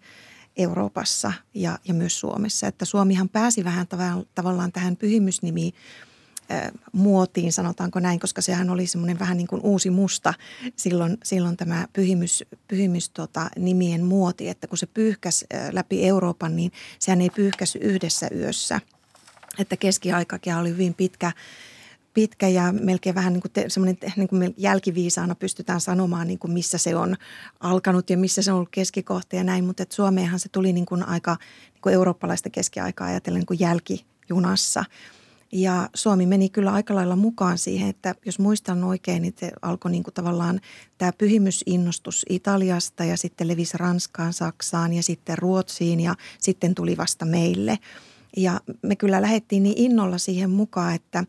[0.57, 2.67] Euroopassa ja, ja myös Suomessa.
[2.67, 3.87] Että Suomihan pääsi vähän
[4.35, 5.73] tavallaan tähän pyhimysnimiin
[6.91, 10.33] muotiin, sanotaanko näin, koska sehän oli semmoinen vähän niin kuin uusi musta
[10.75, 16.71] silloin, silloin tämä pyhimys, pyhimys tota, nimien muoti, että kun se pyyhkäs läpi Euroopan, niin
[16.99, 18.81] sehän ei pyyhkäsy yhdessä yössä.
[19.59, 21.31] Että keskiaikakin oli hyvin pitkä,
[22.13, 26.51] pitkä ja melkein vähän niin kuin te, semmoinen niin kuin jälkiviisaana pystytään sanomaan, niin kuin
[26.51, 27.15] missä se on
[27.59, 29.65] alkanut ja missä se on ollut keskikohta ja näin.
[29.65, 31.37] Mutta Suomeenhan se tuli niin kuin aika
[31.73, 34.85] niin kuin eurooppalaista keskiaikaa ajatellen niin kuin jälkijunassa–
[35.51, 40.03] ja Suomi meni kyllä aika lailla mukaan siihen, että jos muistan oikein, niin alkoi niin
[40.03, 40.61] kuin tavallaan
[40.97, 47.25] tämä pyhimysinnostus Italiasta ja sitten levisi Ranskaan, Saksaan ja sitten Ruotsiin ja sitten tuli vasta
[47.25, 47.79] meille.
[48.37, 51.23] Ja me kyllä lähdettiin niin innolla siihen mukaan, että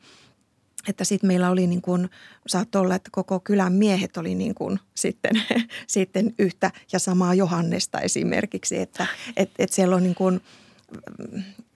[0.89, 2.11] että sitten meillä oli niin kuin,
[2.47, 5.33] saattoi olla, että koko kylän miehet oli niin kuin sitten,
[5.87, 9.07] sitten yhtä ja samaa Johannesta esimerkiksi, että
[9.37, 10.41] et, et siellä on niin kuin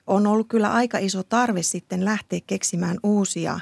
[0.07, 3.61] on ollut kyllä aika iso tarve sitten lähteä keksimään uusia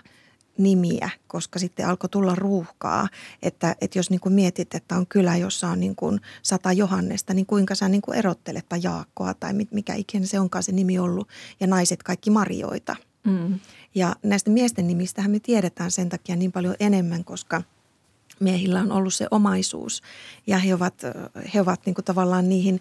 [0.58, 3.08] nimiä, koska sitten alkoi tulla ruuhkaa.
[3.42, 7.34] Että, että jos niin kuin mietit, että on kylä, jossa on niin kuin sata Johannesta,
[7.34, 10.98] niin kuinka sä niin kuin erottelet tai Jaakkoa tai mikä ikinä se onkaan se nimi
[10.98, 11.28] ollut.
[11.60, 12.96] Ja naiset kaikki Marjoita.
[13.24, 13.58] Mm.
[13.94, 17.62] Ja näistä miesten nimistähän me tiedetään sen takia niin paljon enemmän, koska
[18.40, 20.02] miehillä on ollut se omaisuus.
[20.46, 20.94] Ja he ovat,
[21.54, 22.80] he ovat niin kuin tavallaan niihin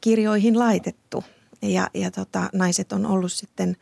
[0.00, 1.24] kirjoihin laitettu–
[1.72, 3.76] ja, ja tota, naiset on ollut sitten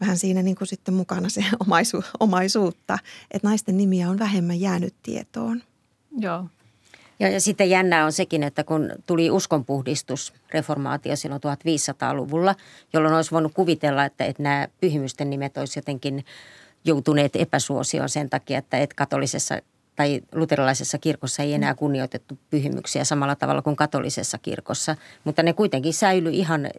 [0.00, 2.98] vähän siinä niin kuin sitten mukana se omaisu, omaisuutta,
[3.30, 5.62] että naisten nimiä on vähemmän jäänyt tietoon.
[6.18, 6.46] Joo.
[7.20, 12.54] Ja, ja sitten jännää on sekin, että kun tuli uskonpuhdistus, reformaatio silloin 1500-luvulla,
[12.92, 16.24] jolloin olisi voinut kuvitella, että, että nämä pyhimysten nimet olisi jotenkin
[16.84, 19.60] joutuneet epäsuosioon sen takia, että et katolisessa
[19.96, 25.94] tai luterilaisessa kirkossa ei enää kunnioitettu pyhimyksiä samalla tavalla kuin katolisessa kirkossa, mutta ne kuitenkin
[25.94, 26.70] säilyi ihan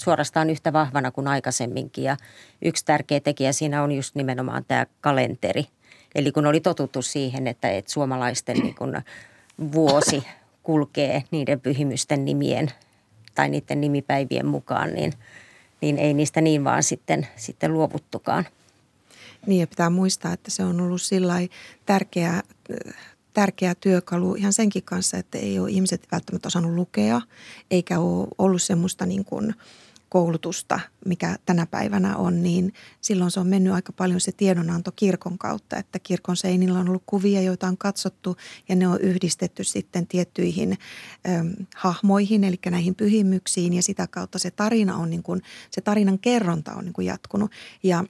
[0.00, 2.04] suorastaan yhtä vahvana kuin aikaisemminkin.
[2.04, 2.16] Ja
[2.62, 5.64] yksi tärkeä tekijä siinä on just nimenomaan tämä kalenteri.
[6.14, 9.02] Eli kun oli totuttu siihen, että, että suomalaisten niin kun
[9.72, 10.22] vuosi
[10.62, 12.70] kulkee niiden pyhimysten nimien
[13.34, 15.12] tai niiden nimipäivien mukaan, niin,
[15.80, 18.44] niin ei niistä niin vaan sitten, sitten luovuttukaan.
[19.46, 21.34] Niin ja pitää muistaa, että se on ollut sillä
[21.86, 22.42] tärkeä,
[23.32, 27.20] tärkeä työkalu ihan senkin kanssa, että ei ole ihmiset välttämättä osannut lukea,
[27.70, 29.54] eikä ole ollut semmoista niin kuin–
[30.10, 35.38] koulutusta, mikä tänä päivänä on, niin silloin se on mennyt aika paljon se tiedonanto kirkon
[35.38, 38.36] kautta, että kirkon seinillä on ollut kuvia, joita on katsottu
[38.68, 40.78] ja ne on yhdistetty sitten tiettyihin
[41.28, 46.18] äm, hahmoihin, eli näihin pyhimyksiin ja sitä kautta se tarina on niin kuin, se tarinan
[46.18, 47.50] kerronta on niin kuin jatkunut.
[47.82, 48.04] Ja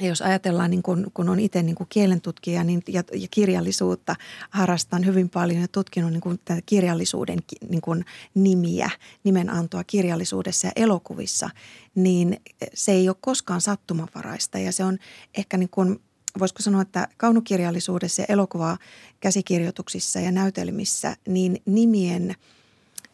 [0.00, 4.16] ja jos ajatellaan, niin kun, kun on itse niin kielentutkija niin, ja, ja kirjallisuutta
[4.50, 8.90] harrastan hyvin paljon ja tutkinut niin kun, kirjallisuuden niin kun, nimiä,
[9.24, 11.50] nimenantoa kirjallisuudessa ja elokuvissa,
[11.94, 12.40] niin
[12.74, 14.58] se ei ole koskaan sattumanvaraista.
[14.58, 14.98] Ja se on
[15.34, 16.00] ehkä niin kun,
[16.38, 18.78] voisiko sanoa, että kaunokirjallisuudessa ja elokuva
[19.20, 22.34] käsikirjoituksissa ja näytelmissä, niin nimien–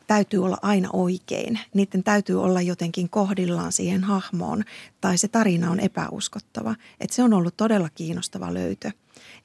[0.09, 1.61] täytyy olla aina oikein.
[1.75, 4.65] Niiden täytyy olla jotenkin kohdillaan siihen hahmoon
[5.01, 6.75] tai se tarina on epäuskottava.
[7.01, 8.91] Että se on ollut todella kiinnostava löytö.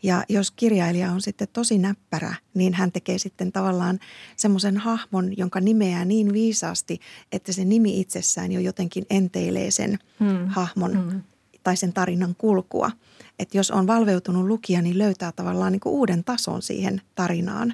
[0.04, 3.99] Ja jos kirjailija on sitten tosi näppärä, niin hän tekee sitten tavallaan
[4.36, 6.99] semmoisen hahmon, jonka nimeää niin viisaasti,
[7.32, 10.47] että se nimi itsessään jo jotenkin enteilee sen hmm.
[10.47, 11.21] hahmon hmm.
[11.63, 12.91] tai sen tarinan kulkua.
[13.39, 17.73] Että jos on valveutunut lukija, niin löytää tavallaan niin kuin uuden tason siihen tarinaan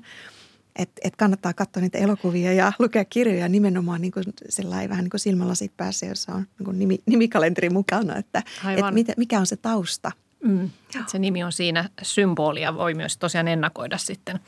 [0.79, 5.09] että et kannattaa katsoa niitä elokuvia ja lukea kirjoja nimenomaan niin kuin sellainen vähän niin
[5.09, 8.43] kuin silmälasit päässä, jossa on niin kuin nimi, nimikalenteri mukana, että
[8.77, 10.11] et mit, mikä on se tausta.
[10.43, 10.69] Mm.
[11.07, 14.39] Se nimi on siinä symbolia, voi myös tosiaan ennakoida sitten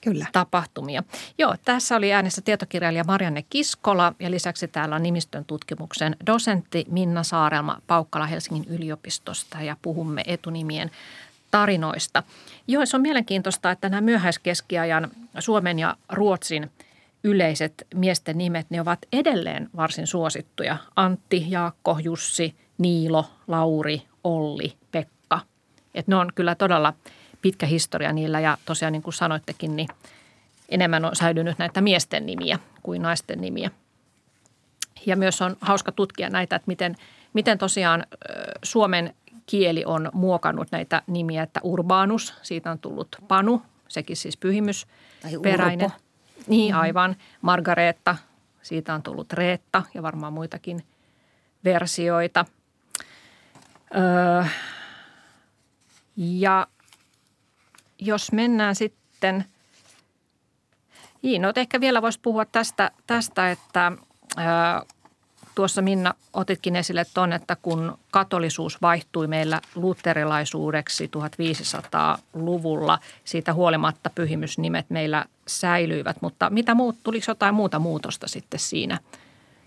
[0.00, 0.26] Kyllä.
[0.32, 1.02] tapahtumia.
[1.38, 7.22] Joo, tässä oli äänessä tietokirjailija Marianne Kiskola ja lisäksi täällä on nimistön tutkimuksen dosentti Minna
[7.22, 10.90] Saarelma Paukkala Helsingin yliopistosta ja puhumme etunimien
[11.50, 12.22] tarinoista.
[12.68, 16.70] Joo, se on mielenkiintoista, että nämä myöhäiskeskiajan Suomen ja Ruotsin
[17.24, 20.76] yleiset miesten nimet, ne ovat edelleen varsin suosittuja.
[20.96, 25.40] Antti, Jaakko, Jussi, Niilo, Lauri, Olli, Pekka.
[25.94, 26.92] Et ne on kyllä todella
[27.42, 29.88] pitkä historia niillä ja tosiaan niin kuin sanoittekin, niin
[30.68, 33.70] enemmän on säilynyt näitä miesten nimiä kuin naisten nimiä.
[35.06, 36.96] Ja myös on hauska tutkia näitä, että miten,
[37.32, 38.06] miten tosiaan
[38.62, 39.14] Suomen
[39.46, 44.86] kieli on muokannut näitä nimiä, että Urbanus, siitä on tullut Panu, sekin siis pyhimys.
[45.42, 45.92] peräinen.
[46.46, 46.82] Niin, mm-hmm.
[46.82, 47.16] aivan.
[47.42, 48.16] Margareetta,
[48.62, 50.82] siitä on tullut Reetta ja varmaan muitakin
[51.64, 52.44] versioita.
[53.96, 54.44] Öö,
[56.16, 56.66] ja
[57.98, 59.44] jos mennään sitten,
[61.22, 63.92] niin, no ehkä vielä voisi puhua tästä, tästä että
[64.38, 64.44] öö,
[65.56, 74.90] Tuossa Minna otitkin esille tuon, että kun katolisuus vaihtui meillä luterilaisuudeksi 1500-luvulla, siitä huolimatta pyhimysnimet
[74.90, 76.16] meillä säilyivät.
[76.20, 78.98] Mutta mitä muut, tuliko jotain muuta muutosta sitten siinä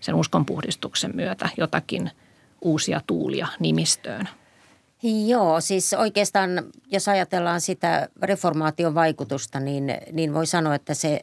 [0.00, 2.10] sen uskonpuhdistuksen myötä, jotakin
[2.60, 4.28] uusia tuulia nimistöön?
[5.26, 6.50] Joo, siis oikeastaan
[6.86, 11.20] jos ajatellaan sitä reformaation vaikutusta, niin, niin voi sanoa, että se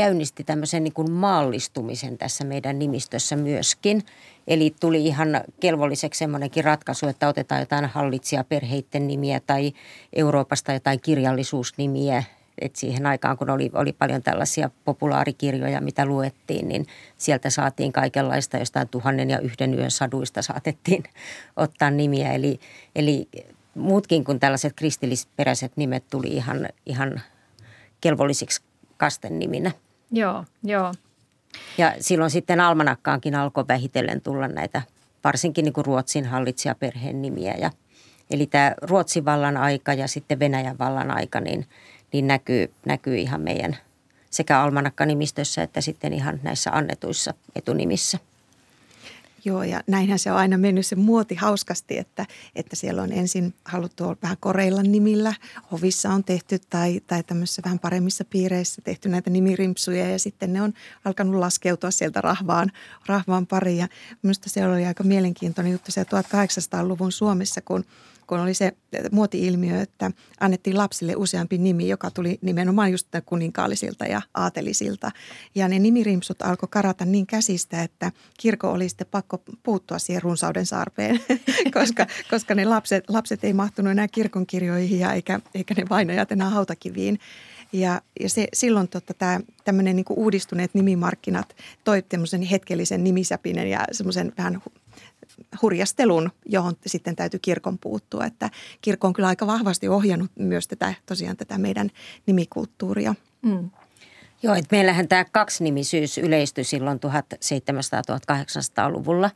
[0.00, 4.02] käynnisti tämmöisen niin kuin maallistumisen tässä meidän nimistössä myöskin.
[4.46, 5.28] Eli tuli ihan
[5.60, 9.72] kelvolliseksi semmoinenkin ratkaisu, että otetaan jotain hallitsijaperheiden nimiä tai
[10.12, 12.24] Euroopasta jotain kirjallisuusnimiä.
[12.60, 16.86] Et siihen aikaan, kun oli, oli paljon tällaisia populaarikirjoja, mitä luettiin, niin
[17.16, 21.02] sieltä saatiin kaikenlaista jostain tuhannen ja yhden yön saduista saatettiin
[21.56, 22.32] ottaa nimiä.
[22.32, 22.60] Eli,
[22.94, 23.28] eli
[23.74, 27.20] muutkin kuin tällaiset kristillisperäiset nimet tuli ihan, ihan
[28.00, 28.62] kelvollisiksi
[28.96, 29.72] kasten niminä.
[30.12, 30.94] Joo, joo.
[31.78, 34.82] Ja silloin sitten almanakkaankin alkoi vähitellen tulla näitä
[35.24, 37.54] varsinkin niin kuin Ruotsin hallitsijaperheen nimiä.
[37.58, 37.70] Ja,
[38.30, 41.66] eli tämä Ruotsin vallan aika ja sitten Venäjän vallan aika, niin,
[42.12, 43.76] niin näkyy, näkyy ihan meidän
[44.30, 48.18] sekä almanakka-nimistössä että sitten ihan näissä annetuissa etunimissä.
[49.44, 53.54] Joo, ja näinhän se on aina mennyt se muoti hauskasti, että, että siellä on ensin
[53.64, 55.34] haluttu olla vähän koreillan nimillä.
[55.72, 60.62] Hovissa on tehty tai, tai tämmöisissä vähän paremmissa piireissä tehty näitä nimirimpsuja ja sitten ne
[60.62, 60.72] on
[61.04, 62.72] alkanut laskeutua sieltä rahvaan,
[63.06, 63.78] rahvaan pariin.
[63.78, 63.88] Ja
[64.22, 67.84] minusta se oli aika mielenkiintoinen juttu se 1800-luvun Suomessa, kun–
[68.30, 68.72] kun oli se
[69.10, 75.10] muoti-ilmiö, että annettiin lapsille useampi nimi, joka tuli nimenomaan just kuninkaallisilta ja aatelisilta.
[75.54, 80.66] Ja ne nimirimpsut alkoi karata niin käsistä, että kirko oli sitten pakko puuttua siihen runsauden
[80.66, 81.20] sarpeen,
[81.78, 86.50] koska, koska ne lapset, lapset ei mahtunut enää kirkonkirjoihin ja eikä, eikä ne vainajat enää
[86.50, 87.18] hautakiviin.
[87.72, 92.02] Ja, ja se, silloin tota, tämä tämmöinen niin uudistuneet nimimarkkinat toi
[92.50, 94.62] hetkellisen nimisäpinen ja semmoisen vähän
[95.62, 98.24] hurjastelun, johon sitten täytyy kirkon puuttua.
[98.24, 98.50] Että
[98.80, 101.90] kirkko on kyllä aika vahvasti ohjannut myös tätä, tosiaan tätä meidän
[102.26, 103.14] nimikulttuuria.
[103.42, 103.70] Mm.
[104.42, 109.30] Joo, että meillähän tämä kaksinimisyys yleistyi silloin 1700-1800-luvulla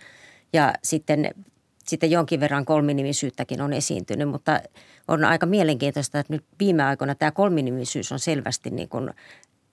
[0.52, 1.34] ja sitten,
[1.84, 4.60] sitten jonkin verran kolminimisyyttäkin on esiintynyt, mutta
[5.08, 9.10] on aika mielenkiintoista, että nyt viime aikoina tämä kolminimisyys on selvästi niin kuin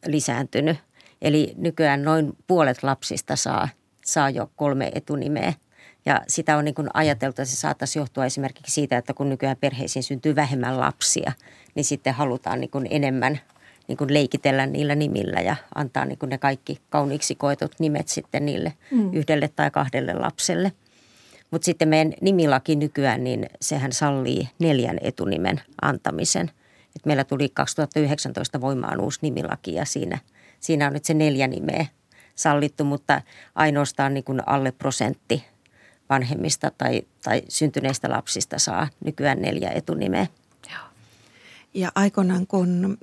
[0.05, 0.77] lisääntynyt.
[1.21, 3.69] Eli nykyään noin puolet lapsista saa,
[4.05, 5.53] saa jo kolme etunimeä–
[6.05, 9.57] ja sitä on niin kuin ajateltu, että se saattaisi johtua esimerkiksi siitä, että kun nykyään
[9.59, 11.31] perheisiin syntyy vähemmän lapsia,
[11.75, 13.39] niin sitten halutaan niin kuin enemmän
[13.87, 18.45] niin kuin leikitellä niillä nimillä ja antaa niin kuin ne kaikki kauniiksi koetut nimet sitten
[18.45, 19.13] niille mm.
[19.13, 20.71] yhdelle tai kahdelle lapselle.
[21.51, 26.51] Mutta sitten meidän nimilaki nykyään, niin sehän sallii neljän etunimen antamisen.
[26.95, 30.17] Et meillä tuli 2019 voimaan uusi nimilaki ja siinä,
[30.59, 31.85] siinä on nyt se neljä nimeä
[32.35, 33.21] sallittu, mutta
[33.55, 35.43] ainoastaan niin kuin alle prosentti
[36.11, 40.27] vanhemmista tai, tai syntyneistä lapsista saa nykyään neljä etunimeä.
[41.73, 42.97] Ja aikoinaan, kun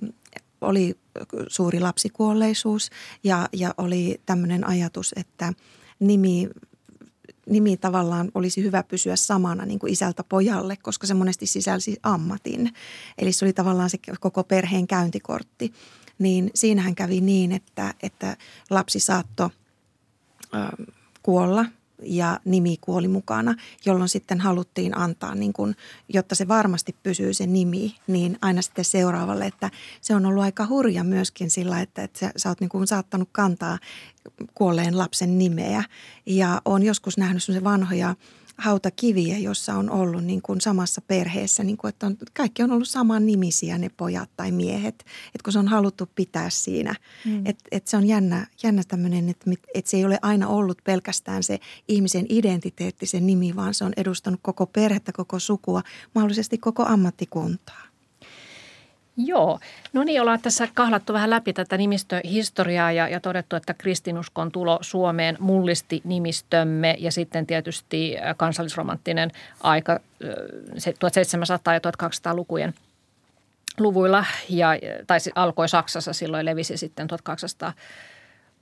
[0.60, 0.96] oli
[1.48, 2.90] suuri lapsikuolleisuus
[3.24, 5.52] ja, ja oli tämmöinen ajatus, että
[6.00, 6.48] nimi,
[7.46, 12.74] nimi tavallaan olisi hyvä pysyä samana niin kuin isältä pojalle, koska se monesti sisälsi ammatin.
[13.18, 15.72] Eli se oli tavallaan se koko perheen käyntikortti.
[16.18, 18.36] Niin siinähän kävi niin, että, että
[18.70, 19.50] lapsi saattoi
[21.22, 21.64] kuolla
[22.02, 23.54] ja nimi kuoli mukana,
[23.86, 25.76] jolloin sitten haluttiin antaa, niin kuin,
[26.08, 30.66] jotta se varmasti pysyy se nimi, niin aina sitten seuraavalle, että se on ollut aika
[30.66, 33.78] hurja myöskin sillä, että, että sä, sä oot niin kuin saattanut kantaa
[34.54, 35.84] kuolleen lapsen nimeä.
[36.26, 38.14] Ja on joskus nähnyt se vanhoja
[38.58, 42.88] hautakiviä, jossa on ollut niin kuin samassa perheessä, niin kuin, että on, kaikki on ollut
[42.88, 46.94] saman nimisiä ne pojat tai miehet, että kun se on haluttu pitää siinä.
[47.24, 47.46] Mm.
[47.46, 51.42] Että et se on jännä, jännä tämmöinen, että et se ei ole aina ollut pelkästään
[51.42, 55.82] se ihmisen identiteetti, se nimi, vaan se on edustanut koko perhettä, koko sukua,
[56.14, 57.87] mahdollisesti koko ammattikuntaa.
[59.20, 59.58] Joo,
[59.92, 64.78] no niin, ollaan tässä kahlattu vähän läpi tätä nimistöhistoriaa ja, ja todettu, että kristinuskon tulo
[64.80, 72.74] Suomeen mullisti nimistömme ja sitten tietysti kansallisromanttinen aika 1700- ja 1200-lukujen
[73.78, 74.68] luvuilla, ja,
[75.06, 77.72] tai alkoi Saksassa silloin, levisi sitten 1200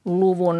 [0.05, 0.57] luvun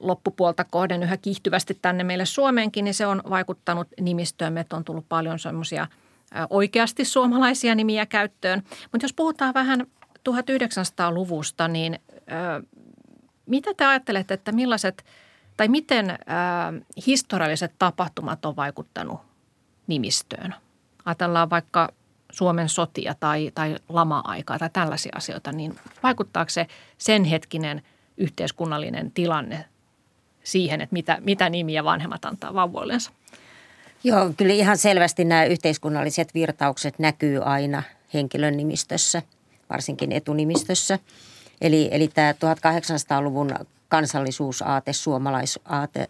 [0.00, 5.08] loppupuolta kohden yhä kiihtyvästi tänne meille Suomeenkin, niin se on vaikuttanut nimistöömme, että on tullut
[5.08, 5.86] paljon semmoisia–
[6.50, 8.62] oikeasti suomalaisia nimiä käyttöön.
[8.92, 9.86] Mutta jos puhutaan vähän
[10.28, 11.98] 1900-luvusta, niin
[13.46, 15.04] mitä te ajattelette, että millaiset
[15.56, 16.18] tai miten
[17.06, 19.20] historialliset tapahtumat on vaikuttanut
[19.86, 20.54] nimistöön?
[21.04, 21.88] Ajatellaan vaikka
[22.32, 26.66] Suomen sotia tai, tai lama-aikaa tai tällaisia asioita, niin vaikuttaako se
[26.98, 27.82] sen hetkinen
[28.16, 29.64] yhteiskunnallinen tilanne
[30.44, 33.12] siihen, että mitä, mitä nimiä vanhemmat antaa vauvoillensa?
[34.06, 37.82] Joo, kyllä ihan selvästi nämä yhteiskunnalliset virtaukset näkyy aina
[38.14, 39.22] henkilön nimistössä,
[39.70, 40.98] varsinkin etunimistössä.
[41.60, 43.54] Eli, eli tämä 1800-luvun
[43.88, 46.08] kansallisuusaate, suomalaisaate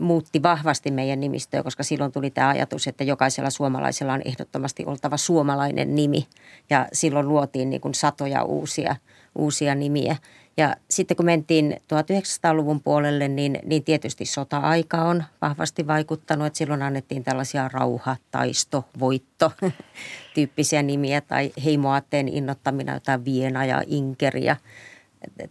[0.00, 5.16] muutti vahvasti meidän nimistöä, koska silloin tuli tämä ajatus, että jokaisella suomalaisella on ehdottomasti oltava
[5.16, 6.26] suomalainen nimi.
[6.70, 8.96] Ja silloin luotiin niin kuin satoja uusia,
[9.34, 10.16] uusia nimiä.
[10.56, 16.46] Ja sitten kun mentiin 1900-luvun puolelle, niin, niin tietysti sota-aika on vahvasti vaikuttanut.
[16.46, 19.52] Että silloin annettiin tällaisia rauha, taisto, voitto
[20.34, 24.56] tyyppisiä nimiä tai heimoaatteen innottamina jotain Viena ja Inkeri ja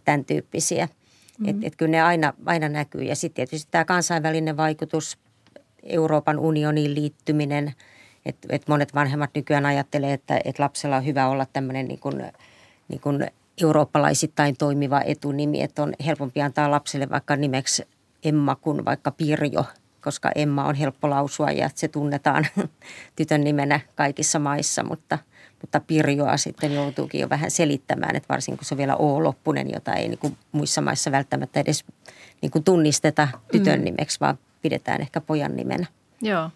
[0.04, 0.86] tämän tyyppisiä.
[0.86, 1.48] Mm-hmm.
[1.48, 3.02] Että et kyllä ne aina, aina näkyy.
[3.02, 5.18] Ja sitten tietysti tämä kansainvälinen vaikutus,
[5.82, 7.74] Euroopan unioniin liittyminen,
[8.26, 12.24] että et monet vanhemmat nykyään ajattelee, että et lapsella on hyvä olla tämmöinen niin kuin,
[12.88, 13.26] niin kuin
[13.62, 17.88] eurooppalaisittain toimiva etunimi, että on helpompi antaa lapselle vaikka nimeksi
[18.24, 19.64] Emma kuin vaikka Pirjo,
[20.00, 22.46] koska Emma on helppo lausua ja se tunnetaan
[23.16, 25.18] tytön nimenä kaikissa maissa, mutta,
[25.60, 29.94] mutta Pirjoa sitten joutuukin jo vähän selittämään, että varsinkin kun se on vielä O-loppunen, jota
[29.94, 31.84] ei niin kuin muissa maissa välttämättä edes
[32.42, 33.84] niin kuin tunnisteta tytön mm.
[33.84, 35.86] nimeksi, vaan pidetään ehkä pojan nimenä.
[36.22, 36.50] Joo.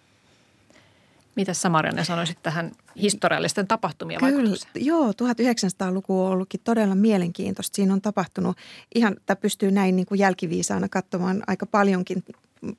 [1.37, 4.57] Mitä Samarianne sanoisit tähän historiallisten tapahtumien Kyllä?
[4.75, 7.77] Joo, 1900-luku on ollutkin todella mielenkiintoista.
[7.77, 8.57] Siinä on tapahtunut
[8.95, 12.25] ihan, että pystyy näin niin kuin jälkiviisaana katsomaan aika paljonkin,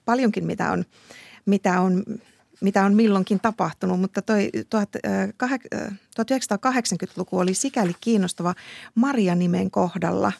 [0.06, 0.86] paljonkin mitä on,
[1.46, 2.04] mitä on
[2.62, 4.50] mitä on milloinkin tapahtunut, mutta toi
[6.26, 8.56] 1980-luku oli sikäli kiinnostava
[8.96, 10.32] Maria-nimen kohdalla,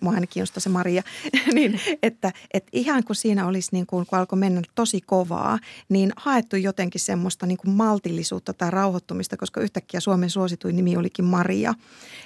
[0.00, 1.02] mua aina kiinnostaa se Maria,
[1.54, 5.58] niin että, että ihan kun siinä olisi niin kuin, kun alkoi mennä tosi kovaa,
[5.88, 11.24] niin haettu jotenkin semmoista niin kuin maltillisuutta tai rauhoittumista, koska yhtäkkiä Suomen suosituin nimi olikin
[11.24, 11.74] Maria.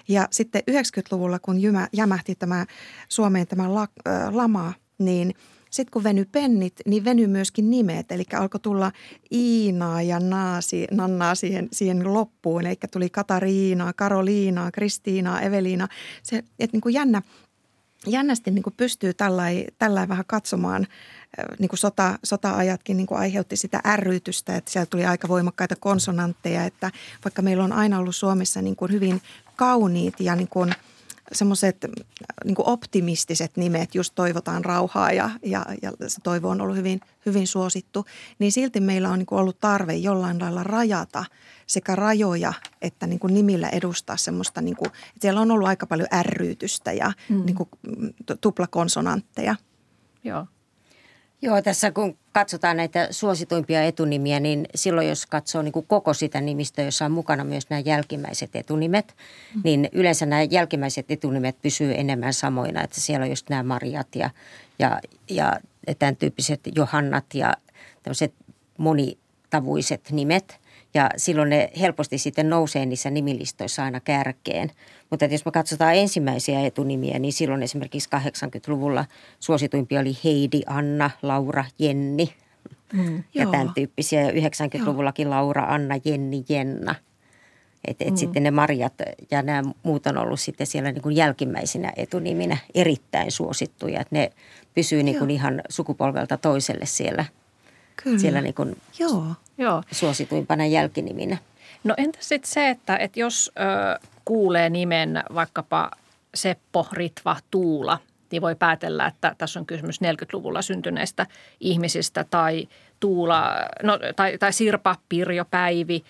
[0.08, 1.56] Ja sitten 90-luvulla, kun
[1.92, 2.66] jämähti tämä
[3.08, 3.74] Suomeen tämä
[4.32, 5.34] lama, niin–
[5.76, 8.12] sitten kun veny pennit, niin veny myöskin nimet.
[8.12, 8.92] Eli alkoi tulla
[9.32, 12.66] Iinaa ja Naasi, Nannaa siihen, siihen loppuun.
[12.66, 15.88] Eli tuli Katariinaa, Karoliinaa, Kristiinaa, Eveliina.
[16.22, 17.22] Se, että niin kuin jännä,
[18.06, 19.14] jännästi niin kuin pystyy
[19.78, 20.86] tällä vähän katsomaan,
[21.58, 26.64] niin kuin sota, sota-ajatkin niin kuin aiheutti sitä ärrytystä, että siellä tuli aika voimakkaita konsonantteja,
[26.64, 26.90] että
[27.24, 29.22] vaikka meillä on aina ollut Suomessa niin kuin hyvin
[29.56, 30.74] kauniit ja niin kuin–
[31.32, 31.76] semmoiset
[32.44, 37.46] niin optimistiset nimet, just toivotaan rauhaa ja, ja, ja se toivo on ollut hyvin, hyvin
[37.46, 38.04] suosittu,
[38.38, 41.24] niin silti meillä on niin ollut tarve jollain lailla rajata
[41.66, 42.52] sekä rajoja
[42.82, 47.12] että niin nimillä edustaa semmoista, niin kuin, että siellä on ollut aika paljon ärryytystä ja
[47.28, 47.46] mm.
[47.46, 47.56] niin
[48.40, 49.56] tuplakonsonantteja.
[50.24, 50.46] Joo.
[51.42, 56.40] Joo, tässä kun katsotaan näitä suosituimpia etunimiä, niin silloin jos katsoo niin kuin koko sitä
[56.40, 59.14] nimistä, jossa on mukana myös nämä jälkimmäiset etunimet,
[59.54, 59.60] mm.
[59.64, 62.82] niin yleensä nämä jälkimmäiset etunimet pysyy enemmän samoina.
[62.82, 64.30] Että siellä on just nämä Mariat ja,
[64.78, 65.60] ja, ja
[65.98, 67.54] tämän tyyppiset Johannat ja
[68.02, 68.34] tämmöiset
[68.78, 70.60] monitavuiset nimet.
[70.94, 74.70] Ja silloin ne helposti sitten nousee niissä nimilistoissa aina kärkeen.
[75.10, 79.04] Mutta jos me katsotaan ensimmäisiä etunimiä, niin silloin esimerkiksi 80-luvulla
[79.40, 82.34] suosituimpia oli Heidi, Anna, Laura, Jenni
[82.92, 83.52] mm, ja joo.
[83.52, 84.20] tämän tyyppisiä.
[84.22, 86.94] Ja 90-luvullakin Laura, Anna, Jenni, Jenna.
[87.84, 88.16] Et, et mm.
[88.16, 88.94] Sitten ne Marjat
[89.30, 94.00] ja nämä muut on ollut sitten siellä niin kuin jälkimmäisinä etuniminä erittäin suosittuja.
[94.00, 94.32] Et ne
[94.74, 97.24] pysyy niin kuin ihan sukupolvelta toiselle siellä,
[98.02, 98.18] Kyllä.
[98.18, 99.26] siellä niin kuin Joo.
[99.58, 99.82] Joo.
[99.90, 101.36] suosituimpana jälkiniminä.
[101.84, 105.90] No entä sitten se, että, että jos ö, kuulee nimen vaikkapa
[106.34, 107.98] Seppo, Ritva, Tuula,
[108.30, 111.26] niin voi päätellä, että tässä on kysymys 40-luvulla syntyneistä
[111.60, 112.68] ihmisistä tai
[113.00, 113.50] Tuula,
[113.82, 116.04] no, tai, tai Sirpa, Pirjo, Päivi,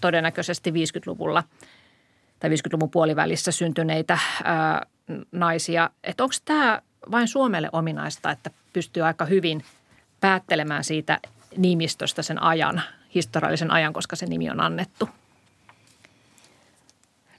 [0.00, 1.44] todennäköisesti 50-luvulla
[2.40, 4.86] tai 50-luvun puolivälissä syntyneitä ää,
[5.32, 5.90] naisia.
[6.04, 9.64] Että onko tämä vain Suomelle ominaista, että pystyy aika hyvin
[10.20, 11.18] päättelemään siitä
[11.56, 12.82] nimistöstä sen ajan,
[13.14, 15.08] historiallisen ajan, koska se nimi on annettu?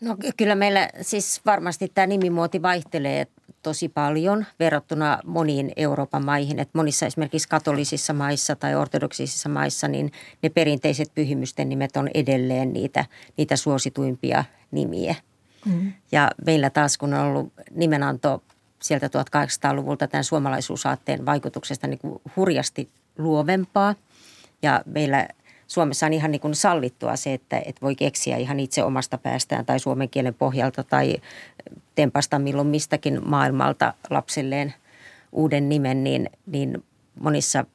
[0.04, 3.28] No kyllä meillä siis varmasti tämä nimimuoti vaihtelee
[3.62, 6.60] tosi paljon verrattuna moniin Euroopan maihin.
[6.60, 12.74] Että monissa esimerkiksi katolisissa maissa tai ortodoksisissa maissa, niin ne perinteiset pyhimysten nimet on edelleen
[12.74, 13.06] niitä,
[13.38, 15.16] niitä suosituimpia nimiä.
[15.66, 15.93] Mm.
[16.12, 18.43] Ja meillä taas, kun on ollut nimenanto
[18.82, 23.95] sieltä 1800-luvulta tämän suomalaisuusaatteen vaikutuksesta niin kuin hurjasti luovempaa.
[24.62, 25.28] Ja meillä
[25.68, 29.66] Suomessa on ihan niin kuin sallittua se, että, että voi keksiä ihan itse omasta päästään
[29.66, 31.18] tai suomen kielen pohjalta tai
[31.95, 34.74] tempasta milloin mistäkin maailmalta lapselleen
[35.32, 36.84] uuden nimen, niin, niin
[37.20, 37.66] monissa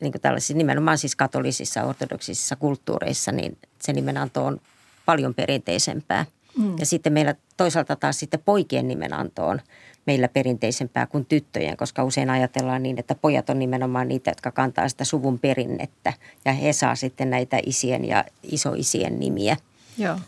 [0.00, 4.60] niin kuin tällaisissa nimenomaan siis katolisissa ortodoksisissa kulttuureissa, niin se nimenanto on
[5.06, 6.26] paljon perinteisempää.
[6.58, 6.78] Mm.
[6.78, 9.60] Ja sitten meillä toisaalta taas sitten poikien nimenanto on–
[10.06, 14.88] meillä perinteisempää kuin tyttöjen, koska usein ajatellaan niin, että pojat on nimenomaan niitä, jotka kantaa
[14.88, 16.12] sitä suvun perinnettä
[16.44, 19.56] ja he saa sitten näitä isien ja isoisien nimiä.
[19.98, 20.18] Joo.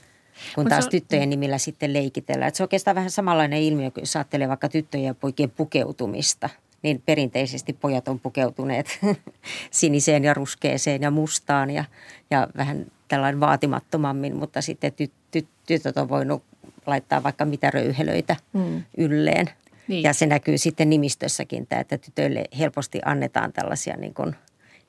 [0.55, 0.91] Kun taas on...
[0.91, 2.49] tyttöjen nimillä sitten leikitellään.
[2.49, 6.51] Että se on oikeastaan vähän samanlainen ilmiö, kun jos ajattelee vaikka tyttöjen ja poikien pukeutumista–
[6.85, 9.01] niin perinteisesti pojat on pukeutuneet
[9.71, 11.85] siniseen ja ruskeeseen ja mustaan ja,
[12.31, 16.43] ja vähän tällainen vaatimattomammin, mutta sitten ty, ty, tytöt on voinut
[16.87, 18.83] laittaa vaikka mitä röyhelöitä mm.
[18.97, 19.51] ylleen.
[19.89, 20.03] Niin.
[20.03, 24.37] Ja se näkyy sitten nimistössäkin, tämä, että tytöille helposti annetaan tällaisia niin kuin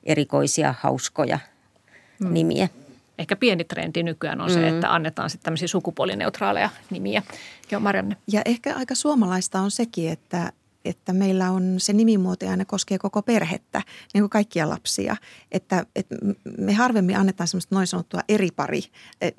[0.04, 1.40] erikoisia, hauskoja
[2.20, 2.34] mm.
[2.34, 2.70] nimiä.
[3.20, 4.54] Ehkä pieni trendi nykyään on mm.
[4.54, 7.24] se, että annetaan sitten tämmöisiä sukupuolineutraaleja nimiä.
[7.72, 8.18] Joo, Marianne.
[8.28, 10.52] Ja ehkä aika suomalaista on sekin, että,
[10.86, 13.82] että meillä on se nimimuoto aina koskee koko perhettä,
[14.14, 15.16] niin kuin kaikkia lapsia.
[15.52, 16.16] Että, että
[16.58, 18.84] me harvemmin annetaan semmoista noin sanottua eri pari
[19.22, 19.34] eh,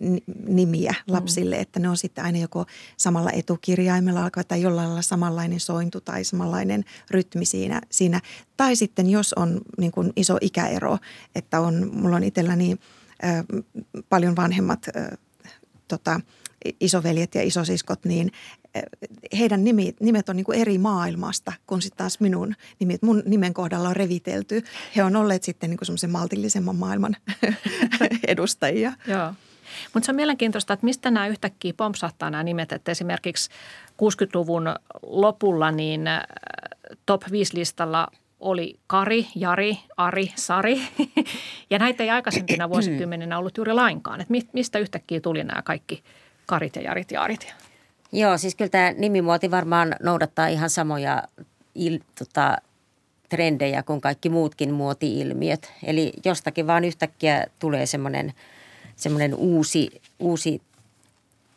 [0.49, 1.15] nimiä mm.
[1.15, 1.63] lapsille, mm.
[1.63, 2.67] että ne on sitten aina joko
[2.97, 7.81] samalla etukirjaimella alkaa tai jollain lailla samanlainen sointu tai samanlainen rytmi siinä.
[7.91, 8.21] siinä.
[8.57, 10.99] Tai sitten jos on niin kuin iso ikäero,
[11.35, 12.77] että on, mulla on itselläni
[13.25, 13.45] äh,
[14.09, 15.19] paljon vanhemmat äh,
[15.89, 16.21] tota,
[16.81, 18.33] isoveljet ja isosiskot, niin
[19.39, 23.03] heidän nimet, nimet on niin kuin eri maailmasta kuin sitten taas minun nimet.
[23.03, 24.65] Mun nimen kohdalla on revitelty.
[24.97, 27.17] He on olleet sitten niin semmoisen maltillisemman maailman
[28.27, 28.93] edustajia.
[29.07, 29.35] Joo.
[29.95, 32.73] Mutta se on mielenkiintoista, että mistä nämä yhtäkkiä pompsahtaa nämä nimet.
[32.73, 33.51] Että esimerkiksi
[33.93, 36.21] 60-luvun lopulla niin eh,
[37.07, 38.09] top 5 listalla
[38.41, 40.81] oli Kari, Jari, Ari, Sari.
[41.71, 44.21] ja näitä ei aikaisempina vuosikymmeninä ollut juuri lainkaan.
[44.21, 46.03] Että mistä yhtäkkiä tuli nämä kaikki–
[46.47, 47.55] Karit ja Jarit ja Arit.
[48.13, 51.23] Joo, siis kyllä tämä nimimuoti varmaan noudattaa ihan samoja
[51.75, 52.57] il, tota,
[53.29, 55.73] trendejä kuin kaikki muutkin muoti-ilmiöt.
[55.83, 58.33] Eli jostakin vaan yhtäkkiä tulee semmoinen,
[58.97, 60.63] semmoinen uusi, uusi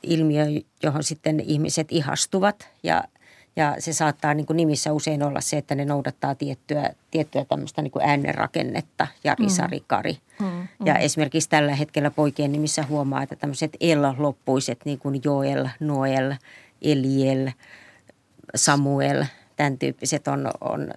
[0.03, 0.45] ilmiö,
[0.83, 3.03] johon sitten ihmiset ihastuvat ja–
[3.59, 7.81] ja se saattaa niin kuin nimissä usein olla se, että ne noudattaa tiettyä, tiettyä tämmöistä
[7.81, 9.49] niin kuin äänenrakennetta, Jari, mm.
[9.49, 10.17] Sari, Kari.
[10.39, 10.67] Mm, mm.
[10.85, 16.33] Ja esimerkiksi tällä hetkellä poikien nimissä huomaa, että tämmöiset El-loppuiset, niin kuin Joel, Noel,
[16.81, 17.51] Eliel,
[18.55, 20.91] Samuel, tämän tyyppiset on, on,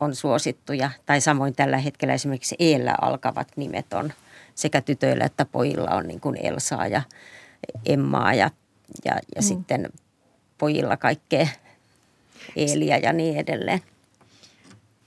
[0.00, 0.90] on suosittuja.
[1.06, 4.12] Tai samoin tällä hetkellä esimerkiksi Eellä alkavat nimet on
[4.54, 7.02] sekä tytöillä että pojilla on niin kuin Elsaa ja
[7.86, 8.50] Emmaa ja,
[9.04, 9.42] ja, ja mm.
[9.42, 9.88] sitten
[10.58, 11.48] pojilla kaikkea
[12.56, 13.80] Eeliä ja niin edelleen.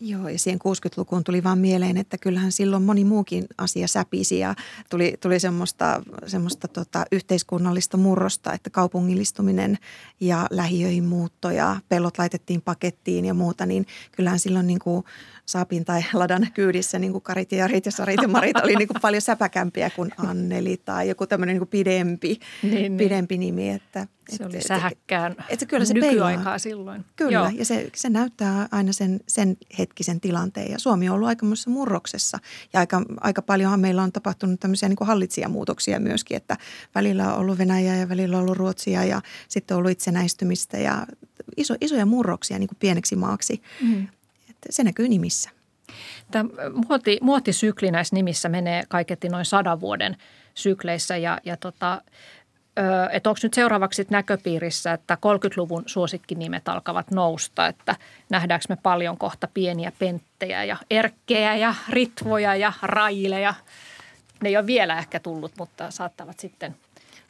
[0.03, 4.55] Joo, ja siihen 60-lukuun tuli vaan mieleen, että kyllähän silloin moni muukin asia säpisi ja
[4.89, 9.77] tuli, tuli semmoista, semmoista tota, yhteiskunnallista murrosta, että kaupungillistuminen
[10.19, 15.03] ja lähiöihin muutto ja pellot laitettiin pakettiin ja muuta, niin kyllähän silloin niin kuin
[15.51, 18.87] Saapin tai Ladan kyydissä niin kuin Karit ja Jarit ja Sarit ja Marit oli niin
[18.87, 22.97] kuin paljon säpäkämpiä kuin Anneli tai joku tämmöinen niin pidempi, niin, niin.
[22.97, 23.69] pidempi nimi.
[23.69, 26.57] Että, se oli sähäkkään et, et, kyllä se nykyaikaa peilaa.
[26.57, 27.05] silloin.
[27.15, 27.49] Kyllä, Joo.
[27.55, 30.71] ja se, se näyttää aina sen, sen hetkisen tilanteen.
[30.71, 32.39] Ja Suomi on ollut aikamoisessa murroksessa.
[32.73, 36.57] Ja aika, aika paljonhan meillä on tapahtunut tämmöisiä niin kuin hallitsijamuutoksia myöskin, että
[36.95, 41.07] välillä on ollut Venäjä ja välillä on ollut Ruotsia ja sitten on ollut itsenäistymistä ja
[41.57, 43.61] iso, isoja murroksia niin kuin pieneksi maaksi.
[43.81, 44.07] Mm.
[44.69, 45.49] Se näkyy nimissä.
[46.31, 46.49] Tämä
[46.87, 50.17] muoti, muotisykli näissä nimissä menee kaiketti noin sadan vuoden
[50.53, 52.01] sykleissä ja, ja tota,
[53.11, 57.95] että onko nyt seuraavaksi näköpiirissä, että 30-luvun suosikkinimet alkavat nousta, että
[58.29, 63.53] nähdäänkö me paljon kohta pieniä penttejä ja erkkejä ja ritvoja ja raileja.
[64.43, 66.75] Ne ei ole vielä ehkä tullut, mutta saattavat sitten,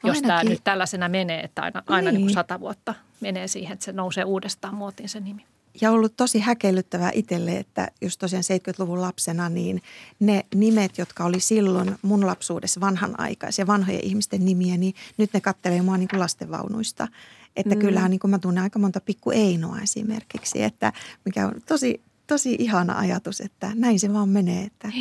[0.03, 0.27] jos Ainakin.
[0.27, 2.17] tämä nyt tällaisena menee, että aina, aina niin.
[2.17, 5.45] niin kuin sata vuotta menee siihen, että se nousee uudestaan muotiin se nimi
[5.81, 9.81] ja ollut tosi häkellyttävää itselle, että just tosiaan 70-luvun lapsena, niin
[10.19, 15.81] ne nimet, jotka oli silloin mun lapsuudessa vanhanaikaisia, vanhojen ihmisten nimiä, niin nyt ne kattelee
[15.81, 17.07] mua niin kuin lastenvaunuista.
[17.55, 17.81] Että mm.
[17.81, 20.93] kyllähän niin kuin mä tunnen aika monta pikku Einoa esimerkiksi, että
[21.25, 24.63] mikä on tosi, tosi ihana ajatus, että näin se vaan menee.
[24.63, 24.91] Että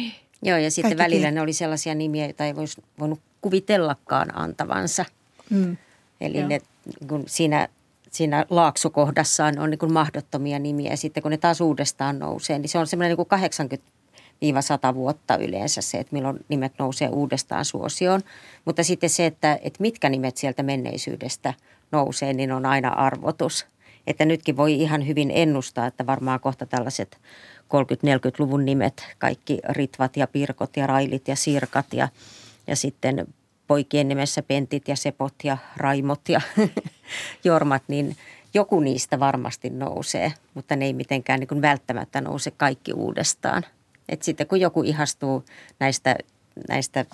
[0.42, 5.04] Joo, ja sitten välillä tie- ne oli sellaisia nimiä, joita ei voisi voinut kuvitellakaan antavansa.
[5.50, 5.76] Mm.
[6.20, 6.60] Eli ne,
[7.08, 7.68] kun siinä
[8.10, 10.90] siinä laaksokohdassaan on niin kuin mahdottomia nimiä.
[10.90, 13.90] Ja sitten kun ne taas uudestaan nousee, niin se on semmoinen niin 80
[14.60, 18.20] 100 vuotta yleensä se, että milloin nimet nousee uudestaan suosioon.
[18.64, 21.54] Mutta sitten se, että, että mitkä nimet sieltä menneisyydestä
[21.92, 23.66] nousee, niin on aina arvotus.
[24.06, 27.18] Että nytkin voi ihan hyvin ennustaa, että varmaan kohta tällaiset
[27.62, 32.08] 30-40-luvun nimet, kaikki ritvat ja pirkot ja railit ja sirkat ja,
[32.66, 33.26] ja sitten
[33.70, 36.40] poikien nimessä Pentit ja Sepot ja Raimot ja
[37.44, 38.16] Jormat, niin
[38.54, 43.64] joku niistä varmasti nousee, mutta ne ei mitenkään niin kuin välttämättä nouse kaikki uudestaan.
[44.08, 45.44] Et sitten kun joku ihastuu
[45.80, 46.16] näistä,
[46.68, 47.04] näistä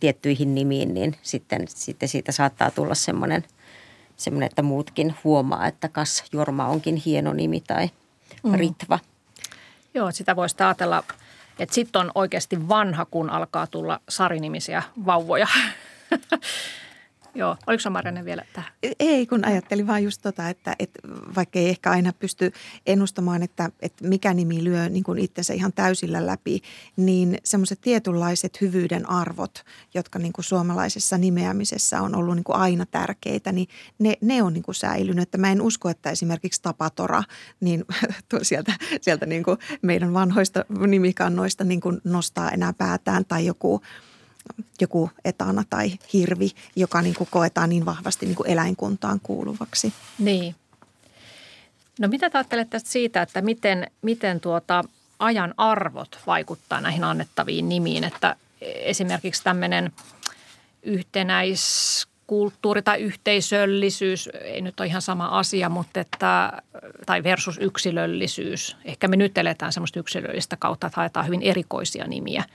[0.00, 3.44] tiettyihin nimiin, niin sitten, sitten siitä saattaa tulla semmoinen,
[4.16, 7.90] semmoinen, että muutkin huomaa, että kas Jorma onkin hieno nimi tai
[8.44, 8.54] mm.
[8.54, 8.98] Ritva.
[9.94, 11.04] Joo, sitä voisi ajatella
[11.58, 15.46] että sitten on oikeasti vanha, kun alkaa tulla sarinimisiä vauvoja.
[17.34, 18.72] Joo, oliko Marianne vielä tähän?
[18.98, 21.00] Ei, kun ajattelin vaan just tota, että, että
[21.36, 22.52] vaikka ei ehkä aina pysty
[22.86, 26.60] ennustamaan, että, että mikä nimi lyö niin kuin itsensä ihan täysillä läpi,
[26.96, 29.64] niin semmoiset tietynlaiset hyvyyden arvot,
[29.94, 33.68] jotka niin kuin suomalaisessa nimeämisessä on ollut niin kuin aina tärkeitä, niin
[33.98, 35.22] ne, ne on niin kuin säilynyt.
[35.22, 37.22] Että mä en usko, että esimerkiksi Tapatora
[37.60, 37.84] niin
[38.42, 43.80] sieltä, sieltä niin kuin meidän vanhoista nimikannoista niin kuin nostaa enää päätään tai joku–
[44.80, 49.92] joku etana tai hirvi, joka niin kuin koetaan niin vahvasti niin kuin eläinkuntaan kuuluvaksi.
[50.18, 50.54] Niin.
[52.00, 54.84] No mitä ajattelet tästä siitä, että miten, miten tuota
[55.18, 59.92] ajan arvot vaikuttaa näihin annettaviin nimiin, että esimerkiksi tämmöinen
[60.82, 66.62] yhtenäiskulttuuri tai yhteisöllisyys, ei nyt ole ihan sama asia, mutta että,
[67.06, 68.76] tai versus yksilöllisyys.
[68.84, 72.44] Ehkä me nyt eletään semmoista yksilöllistä kautta, että haetaan hyvin erikoisia nimiä–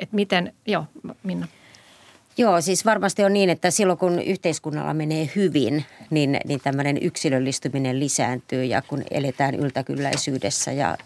[0.00, 0.84] että miten, joo
[1.22, 1.48] Minna.
[2.36, 8.00] Joo, siis varmasti on niin, että silloin kun yhteiskunnalla menee hyvin, niin, niin tämmöinen yksilöllistyminen
[8.00, 10.98] lisääntyy ja kun eletään yltäkylläisyydessä ja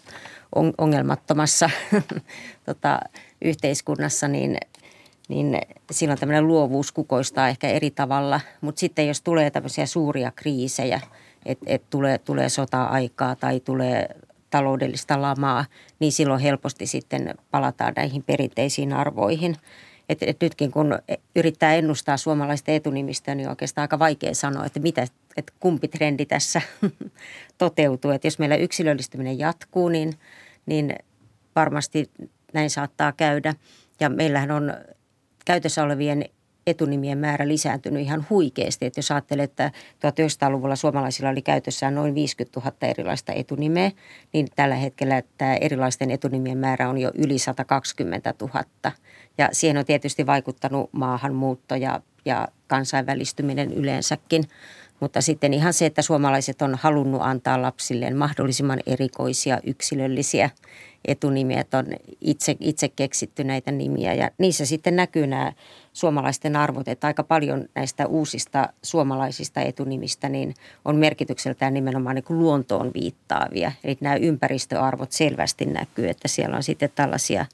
[0.55, 1.69] on, ongelmattomassa
[2.65, 2.99] tota,
[3.41, 4.57] yhteiskunnassa, niin,
[5.29, 5.57] niin
[5.91, 8.41] silloin tämmöinen luovuus kukoistaa ehkä eri tavalla.
[8.61, 11.01] Mutta sitten jos tulee tämmöisiä suuria kriisejä,
[11.45, 14.15] että et tulee, tulee sota-aikaa tai tulee
[14.55, 15.65] taloudellista lamaa,
[15.99, 19.55] niin silloin helposti sitten palataan näihin perinteisiin arvoihin.
[20.09, 20.99] Et, et nytkin kun
[21.35, 26.25] yrittää ennustaa suomalaista etunimistä, niin on oikeastaan aika vaikea sanoa, että, mitä, että kumpi trendi
[26.25, 26.61] tässä
[27.57, 28.11] toteutuu.
[28.11, 30.13] Et jos meillä yksilöllistyminen jatkuu, niin,
[30.65, 30.95] niin
[31.55, 32.11] varmasti
[32.53, 33.53] näin saattaa käydä.
[33.99, 34.73] Ja meillähän on
[35.45, 36.25] käytössä olevien
[36.67, 38.85] etunimien määrä lisääntynyt ihan huikeasti.
[38.85, 43.91] Että jos ajattelee, että 1900-luvulla suomalaisilla oli käytössään noin 50 000 erilaista etunimeä,
[44.33, 48.63] niin tällä hetkellä tämä erilaisten etunimien määrä on jo yli 120 000.
[49.37, 54.43] Ja siihen on tietysti vaikuttanut maahanmuutto ja, ja kansainvälistyminen yleensäkin.
[54.99, 60.49] Mutta sitten ihan se, että suomalaiset on halunnut antaa lapsilleen mahdollisimman erikoisia, yksilöllisiä
[61.05, 61.85] etunimiä, että on
[62.21, 64.13] itse, itse keksitty näitä nimiä.
[64.13, 65.53] Ja niissä sitten näkyy nämä
[65.95, 70.53] suomalaisten arvot, että aika paljon näistä uusista suomalaisista etunimistä niin
[70.85, 73.71] on merkitykseltään nimenomaan niin kuin luontoon viittaavia.
[73.83, 77.45] Eli nämä ympäristöarvot selvästi näkyy, että siellä on sitten tällaisia,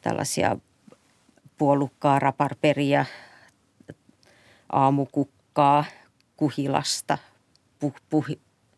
[0.00, 0.56] tällaisia
[1.58, 3.04] puolukkaa, raparperia,
[4.72, 5.84] aamukukkaa,
[6.36, 7.18] kuhilasta,
[7.78, 8.26] puh, puh,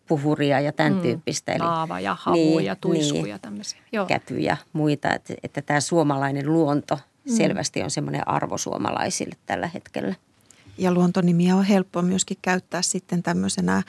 [0.08, 1.52] puhuria ja tämän mm, tyyppistä.
[1.52, 3.80] Eli, laava ja havu niin, ja tuiskuja niin, tämmöisiä.
[3.92, 4.06] Joo.
[4.06, 7.36] Käpy ja muita, että, että tämä suomalainen luonto mm.
[7.36, 10.14] selvästi on semmoinen arvo suomalaisille tällä hetkellä.
[10.78, 13.82] Ja luontonimiä on helppo myöskin käyttää sitten tämmöisenä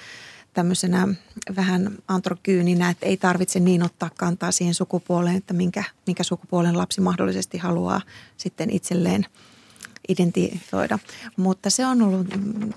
[0.56, 1.08] tämmöisenä
[1.56, 7.02] vähän antrokyyninä, että ei tarvitse niin ottaa kantaa siihen sukupuoleen, että minkä, minkä sukupuolen lapsi
[7.02, 8.02] mahdollisesti haluaa
[8.38, 9.26] sitten itselleen
[10.08, 11.00] identifioida.
[11.38, 12.70] Mutta se on ollut mm,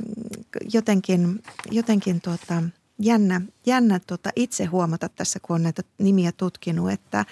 [0.72, 2.62] jotenkin, jotenkin tuota,
[2.98, 7.24] jännä, jännä tuota itse huomata tässä, kun on näitä nimiä tutkinut, että,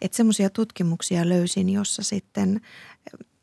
[0.00, 2.60] että semmoisia tutkimuksia löysin, jossa sitten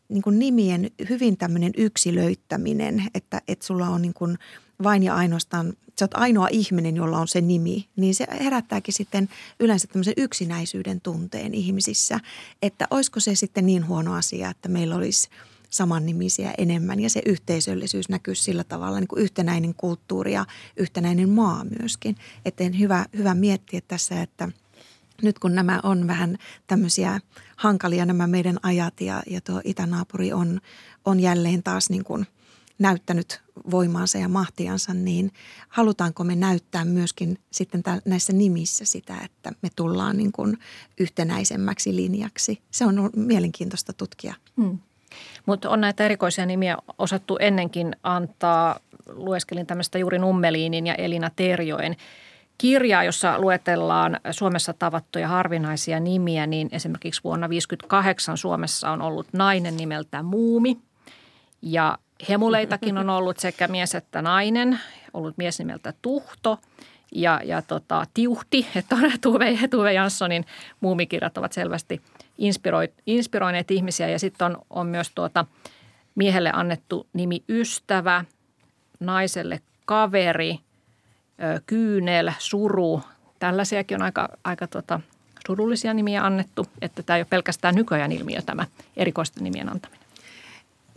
[0.10, 4.38] niin kuin nimien hyvin tämmöinen yksilöittäminen, että, että sulla on niin kuin
[4.84, 9.30] vain ja ainoastaan, sä oot ainoa ihminen, jolla on se nimi, niin se herättääkin sitten
[9.60, 12.20] yleensä tämmöisen yksinäisyyden tunteen ihmisissä,
[12.62, 15.30] että olisiko se sitten niin huono asia, että meillä olisi–
[15.70, 20.46] samannimisiä enemmän ja se yhteisöllisyys näkyy sillä tavalla niin kuin yhtenäinen kulttuuri ja
[20.78, 22.16] yhtenäinen maa myöskin.
[22.46, 24.50] Että hyvä, hyvä miettiä tässä, että
[25.22, 26.38] nyt kun nämä on vähän
[26.68, 27.20] tämmöisiä
[27.56, 30.62] hankalia nämä meidän ajat ja, ja tuo itänaapuri on,
[31.06, 32.28] on jälleen taas niin kuin
[32.80, 33.42] näyttänyt
[33.72, 35.32] voimaansa ja mahtiansa, niin
[35.68, 40.58] halutaanko me näyttää myöskin sitten näissä nimissä sitä, että me tullaan niin kuin
[41.00, 42.62] yhtenäisemmäksi linjaksi.
[42.72, 44.34] Se on mielenkiintoista tutkia.
[44.62, 44.80] Hmm.
[45.48, 48.80] Mutta on näitä erikoisia nimiä osattu ennenkin antaa.
[49.10, 51.96] Lueskelin tämmöistä juuri Nummeliinin ja Elina Terjoen
[52.58, 59.78] kirjaa, jossa luetellaan Suomessa tavattuja harvinaisia nimiä, niin esimerkiksi vuonna 1958 Suomessa on ollut nainen
[59.78, 60.78] nimeltä Muumi.
[61.62, 61.98] Ja
[62.30, 64.80] hemuleitakin on ollut sekä mies että nainen,
[65.14, 66.60] ollut mies nimeltä Tuhto
[67.12, 70.46] ja, ja tota, Tiuhti, että on Tuve, Tuve Janssonin
[70.82, 72.02] muumikirjat ovat selvästi–
[73.06, 75.46] inspiroineet ihmisiä ja sitten on, on myös tuota
[76.16, 78.26] miehelle annettu nimi ystävä,
[79.00, 80.60] naiselle kaveri,
[81.66, 83.02] kyynel, suru.
[83.40, 85.00] Tällaisiakin on aika, aika tuota,
[85.48, 88.66] surullisia nimiä annettu, että tämä ei ole pelkästään nykyajan ilmiö tämä
[88.98, 90.07] erikoisten nimien antaminen.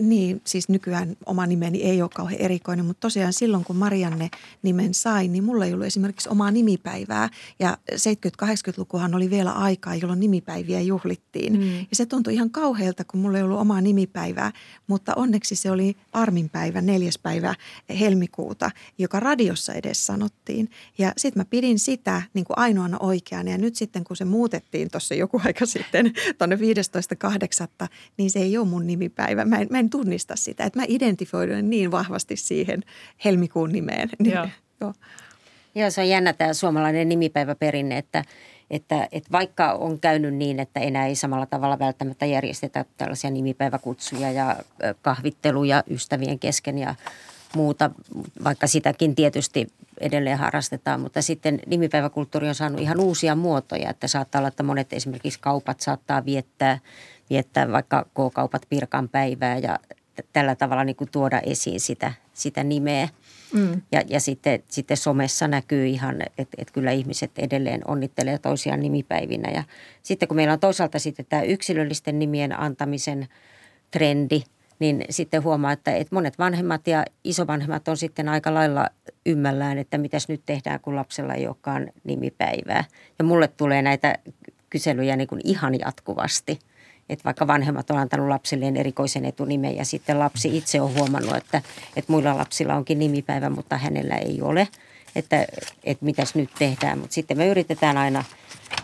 [0.00, 4.30] Niin, siis nykyään oma nimeni ei ole kauhean erikoinen, mutta tosiaan silloin kun Marianne
[4.62, 7.28] nimen sain, niin mulla ei ollut esimerkiksi omaa nimipäivää.
[7.58, 11.52] Ja 70-80-lukuhan oli vielä aikaa, jolloin nimipäiviä juhlittiin.
[11.52, 11.78] Mm.
[11.78, 14.52] Ja se tuntui ihan kauhealta, kun mulla ei ollut omaa nimipäivää,
[14.86, 17.54] mutta onneksi se oli Armin päivä, neljäs päivä
[18.00, 20.70] helmikuuta, joka radiossa edes sanottiin.
[20.98, 24.90] Ja sitten mä pidin sitä niin kuin ainoana oikeana ja nyt sitten kun se muutettiin
[24.90, 29.44] tuossa joku aika sitten tuonne 15.8., niin se ei ole mun nimipäivä.
[29.44, 32.82] Mä en, mä en tunnista sitä, että mä identifioidun niin vahvasti siihen
[33.24, 34.10] helmikuun nimeen.
[34.18, 34.48] Niin, joo.
[34.80, 34.94] joo.
[35.74, 38.24] Joo, se on jännä tämä suomalainen nimipäiväperinne, että,
[38.70, 44.32] että, että vaikka on käynyt niin, että enää ei samalla tavalla välttämättä järjestetä tällaisia nimipäiväkutsuja
[44.32, 44.56] ja
[45.02, 46.94] kahvitteluja ystävien kesken ja
[47.54, 47.90] muuta,
[48.44, 49.66] vaikka sitäkin tietysti
[50.00, 54.92] edelleen harrastetaan, mutta sitten nimipäiväkulttuuri on saanut ihan uusia muotoja, että saattaa olla, että monet
[54.92, 56.78] esimerkiksi kaupat saattaa viettää
[57.30, 59.78] viettää vaikka K-kaupat Pirkan päivää ja
[60.32, 63.08] tällä tavalla niin kuin tuoda esiin sitä, sitä nimeä.
[63.52, 63.82] Mm.
[63.92, 69.50] Ja, ja sitten, sitten somessa näkyy ihan, että, että kyllä ihmiset edelleen onnittelee toisiaan nimipäivinä.
[69.50, 69.64] Ja
[70.02, 73.28] sitten kun meillä on toisaalta sitten tämä yksilöllisten nimien antamisen
[73.90, 74.42] trendi,
[74.80, 78.86] niin sitten huomaa, että, että monet vanhemmat ja isovanhemmat on sitten aika lailla
[79.26, 82.84] ymmällään, että mitäs nyt tehdään, kun lapsella ei olekaan nimipäivää.
[83.18, 84.18] Ja mulle tulee näitä
[84.70, 86.58] kyselyjä niin kuin ihan jatkuvasti–
[87.10, 91.62] että vaikka vanhemmat on antanut lapsilleen erikoisen etunimen ja sitten lapsi itse on huomannut, että,
[91.96, 94.68] että muilla lapsilla onkin nimipäivä, mutta hänellä ei ole,
[95.16, 95.46] että,
[95.84, 96.98] että mitäs nyt tehdään.
[96.98, 98.24] Mutta sitten me yritetään aina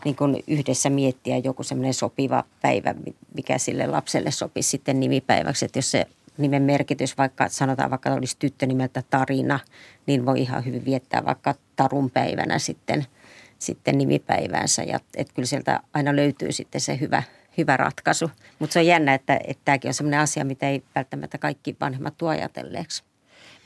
[0.05, 2.95] niin kuin yhdessä miettiä joku semmoinen sopiva päivä,
[3.34, 5.64] mikä sille lapselle sopisi sitten nimipäiväksi.
[5.64, 6.07] Että jos se
[6.39, 9.61] nimen merkitys, vaikka sanotaan vaikka olisi tyttö nimeltä Tarina,
[10.07, 13.07] niin voi ihan hyvin viettää vaikka Tarun päivänä sitten,
[13.59, 14.82] sitten nimipäivänsä.
[14.82, 17.22] Ja että kyllä sieltä aina löytyy sitten se hyvä,
[17.59, 18.30] hyvä ratkaisu.
[18.59, 22.14] Mutta se on jännä, että, että tämäkin on sellainen asia, mitä ei välttämättä kaikki vanhemmat
[22.18, 23.05] tuo ajatelleeksi.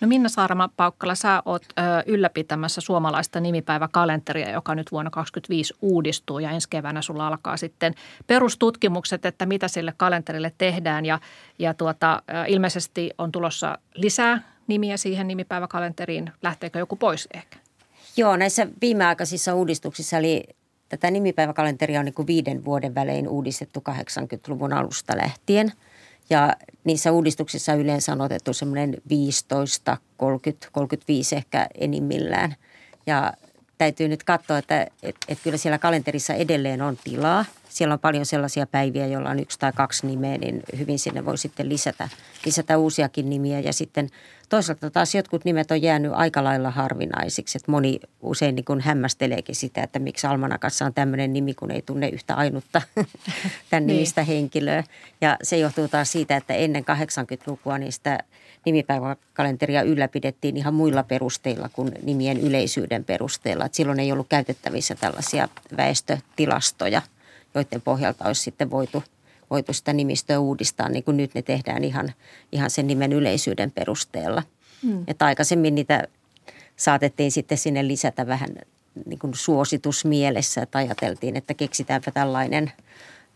[0.00, 6.50] No Minna Saarama-Paukkala, sä oot ö, ylläpitämässä suomalaista nimipäiväkalenteria, joka nyt vuonna 2025 uudistuu ja
[6.50, 7.94] ensi keväänä sulla alkaa sitten
[8.26, 11.18] perustutkimukset, että mitä sille kalenterille tehdään ja,
[11.58, 16.32] ja tuota, ilmeisesti on tulossa lisää nimiä siihen nimipäiväkalenteriin.
[16.42, 17.56] Lähteekö joku pois ehkä?
[18.16, 20.44] Joo, näissä viimeaikaisissa uudistuksissa, eli
[20.90, 25.72] Tätä nimipäiväkalenteria on niin kuin viiden vuoden välein uudistettu 80-luvun alusta lähtien.
[26.30, 32.54] Ja niissä uudistuksissa yleensä on otettu semmoinen 15, 30, 35 ehkä enimmillään.
[33.06, 33.32] Ja
[33.78, 37.44] täytyy nyt katsoa, että et, et kyllä siellä kalenterissa edelleen on tilaa.
[37.68, 41.38] Siellä on paljon sellaisia päiviä, joilla on yksi tai kaksi nimeä, niin hyvin sinne voi
[41.38, 42.08] sitten lisätä,
[42.44, 43.60] lisätä uusiakin nimiä.
[43.60, 44.08] Ja sitten
[44.50, 47.58] toisaalta taas jotkut nimet on jäänyt aika lailla harvinaisiksi.
[47.58, 51.82] Että moni usein niin kuin hämmästeleekin sitä, että miksi Almanakassa on tämmöinen nimi, kun ei
[51.82, 52.82] tunne yhtä ainutta
[53.70, 53.86] tämän niin.
[53.86, 54.84] nimistä henkilöä.
[55.20, 58.18] Ja se johtuu taas siitä, että ennen 80-lukua niistä
[58.66, 63.64] nimipäiväkalenteria ylläpidettiin ihan muilla perusteilla kuin nimien yleisyyden perusteella.
[63.64, 67.02] Et silloin ei ollut käytettävissä tällaisia väestötilastoja,
[67.54, 69.04] joiden pohjalta olisi sitten voitu,
[69.50, 72.12] voitu sitä nimistöä uudistaa, niin kuin nyt ne tehdään ihan,
[72.52, 74.42] ihan sen nimen yleisyyden perusteella.
[74.82, 75.04] Hmm.
[75.06, 76.08] Että aikaisemmin niitä
[76.76, 78.50] saatettiin sitten sinne lisätä vähän
[79.06, 82.72] niin kuin suositusmielessä, että ajateltiin, että keksitäänpä tällainen–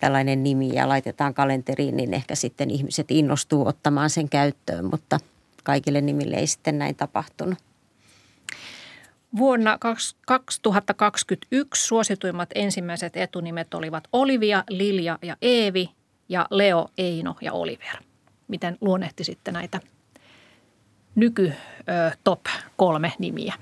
[0.04, 5.18] tällainen nimi ja laitetaan kalenteriin, niin ehkä sitten ihmiset innostuu ottamaan sen käyttöön, mutta
[5.64, 7.58] kaikille nimille ei sitten näin tapahtunut.
[9.36, 9.78] Vuonna
[10.26, 15.90] 2021 suosituimmat ensimmäiset etunimet olivat Olivia, Lilja ja Eevi
[16.28, 17.96] ja Leo, Eino ja Oliver.
[18.48, 19.80] Miten luonnehtisitte näitä
[21.14, 21.52] nyky
[22.24, 22.40] top
[22.76, 23.54] kolme nimiä?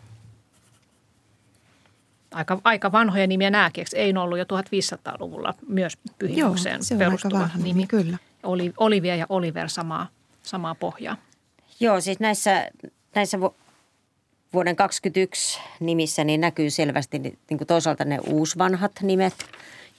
[2.34, 3.86] aika, aika vanhoja nimiä nämäkin.
[3.94, 7.86] Ei ollut jo 1500-luvulla myös pyhimykseen Joo, se on perustuva aika vanha nimi.
[7.86, 8.18] Kyllä.
[8.42, 10.08] Oli, Olivia ja Oliver samaa,
[10.42, 11.16] samaa pohjaa.
[11.80, 12.70] Joo, siis näissä,
[13.14, 19.34] näissä vuoden 2021 nimissä niin näkyy selvästi niin kuin toisaalta ne uusvanhat nimet,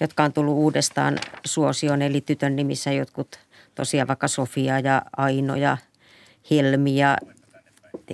[0.03, 2.01] jotka on tullut uudestaan suosioon.
[2.01, 3.39] Eli tytön nimissä jotkut
[3.75, 5.77] tosiaan vaikka Sofia ja Aino ja
[6.51, 7.17] Helmi ja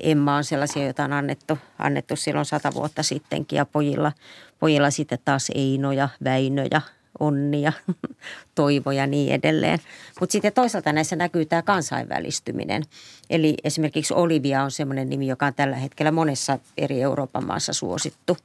[0.03, 4.11] Emma on sellaisia, joita on annettu, annettu silloin sata vuotta sittenkin ja pojilla,
[4.59, 6.81] pojilla sitten taas Eino ja Väinö ja
[7.19, 7.73] Onni ja
[8.55, 9.79] Toivo ja niin edelleen.
[10.19, 12.83] Mutta sitten toisaalta näissä näkyy tämä kansainvälistyminen.
[13.29, 18.37] Eli esimerkiksi Olivia on semmoinen nimi, joka on tällä hetkellä monessa eri Euroopan maassa suosittu.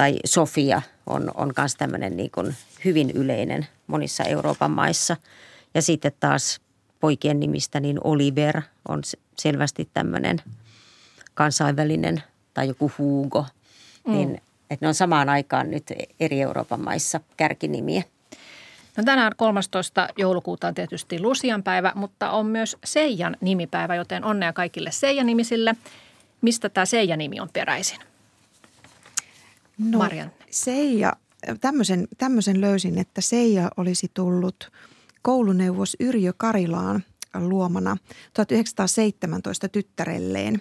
[0.00, 5.16] Tai Sofia on, on myös tämmöinen niin kuin hyvin yleinen monissa Euroopan maissa.
[5.74, 6.60] Ja sitten taas
[7.00, 9.02] poikien nimistä, niin Oliver on
[9.38, 10.38] selvästi tämmöinen
[11.34, 12.22] kansainvälinen
[12.54, 13.46] tai joku Hugo.
[14.06, 14.12] Mm.
[14.12, 18.02] Niin, että ne on samaan aikaan nyt eri Euroopan maissa kärkinimiä.
[18.96, 20.08] No tänään 13.
[20.16, 25.76] joulukuuta on tietysti Lusian päivä, mutta on myös Seijan nimipäivä, joten onnea kaikille Seija-nimisille.
[26.40, 28.09] Mistä tämä Seija-nimi on peräisin?
[29.80, 30.30] No, Marian.
[30.50, 31.12] Seija,
[31.60, 34.72] tämmöisen, tämmöisen löysin, että Seija olisi tullut
[35.22, 37.04] kouluneuvos Yrjö Karilaan
[37.34, 37.96] luomana
[38.34, 40.60] 1917 tyttärelleen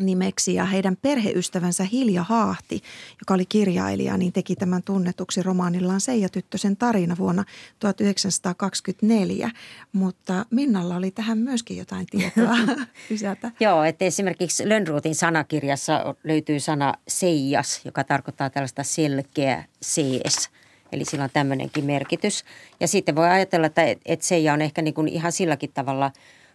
[0.00, 2.82] nimeksi ja heidän perheystävänsä Hilja Haahti,
[3.20, 7.44] joka oli kirjailija, niin teki tämän tunnetuksi romaanillaan Seija Tyttösen tarina vuonna
[7.78, 9.50] 1924.
[9.92, 12.56] Mutta Minnalla oli tähän myöskin jotain tietoa
[13.10, 13.50] lisätä.
[13.60, 20.48] Joo, että esimerkiksi Lönnruutin sanakirjassa löytyy sana seijas, joka tarkoittaa tällaista selkeä sees–
[20.92, 22.44] Eli sillä on tämmöinenkin merkitys.
[22.80, 26.12] Ja sitten voi ajatella, että, että Seija on ehkä niin kuin ihan silläkin tavalla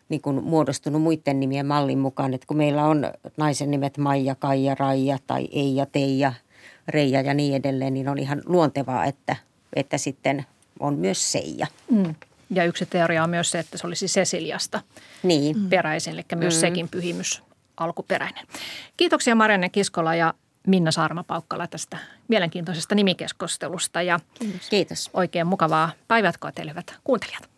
[0.09, 2.33] niin kuin muodostunut muiden nimien mallin mukaan.
[2.33, 6.33] Että kun meillä on naisen nimet Maija, Kaija, Raija tai Eija, Teija,
[6.87, 9.35] Reija ja niin edelleen, niin on ihan luontevaa, että,
[9.73, 10.45] että sitten
[10.79, 11.67] on myös Seija.
[11.91, 12.15] Mm.
[12.49, 14.81] Ja yksi teoria on myös se, että se olisi Ceciliasta
[15.23, 15.69] niin.
[15.69, 16.59] peräisin, eli myös mm.
[16.59, 17.43] sekin pyhimys
[17.77, 18.45] alkuperäinen.
[18.97, 20.33] Kiitoksia Marianne Kiskola ja
[20.67, 21.97] Minna Saarma-Paukkala tästä
[22.27, 24.01] mielenkiintoisesta nimikeskustelusta.
[24.01, 24.69] Ja Kiitos.
[24.69, 25.09] Kiitos.
[25.13, 27.54] Oikein mukavaa päivätkoa teille hyvät kuuntelijat.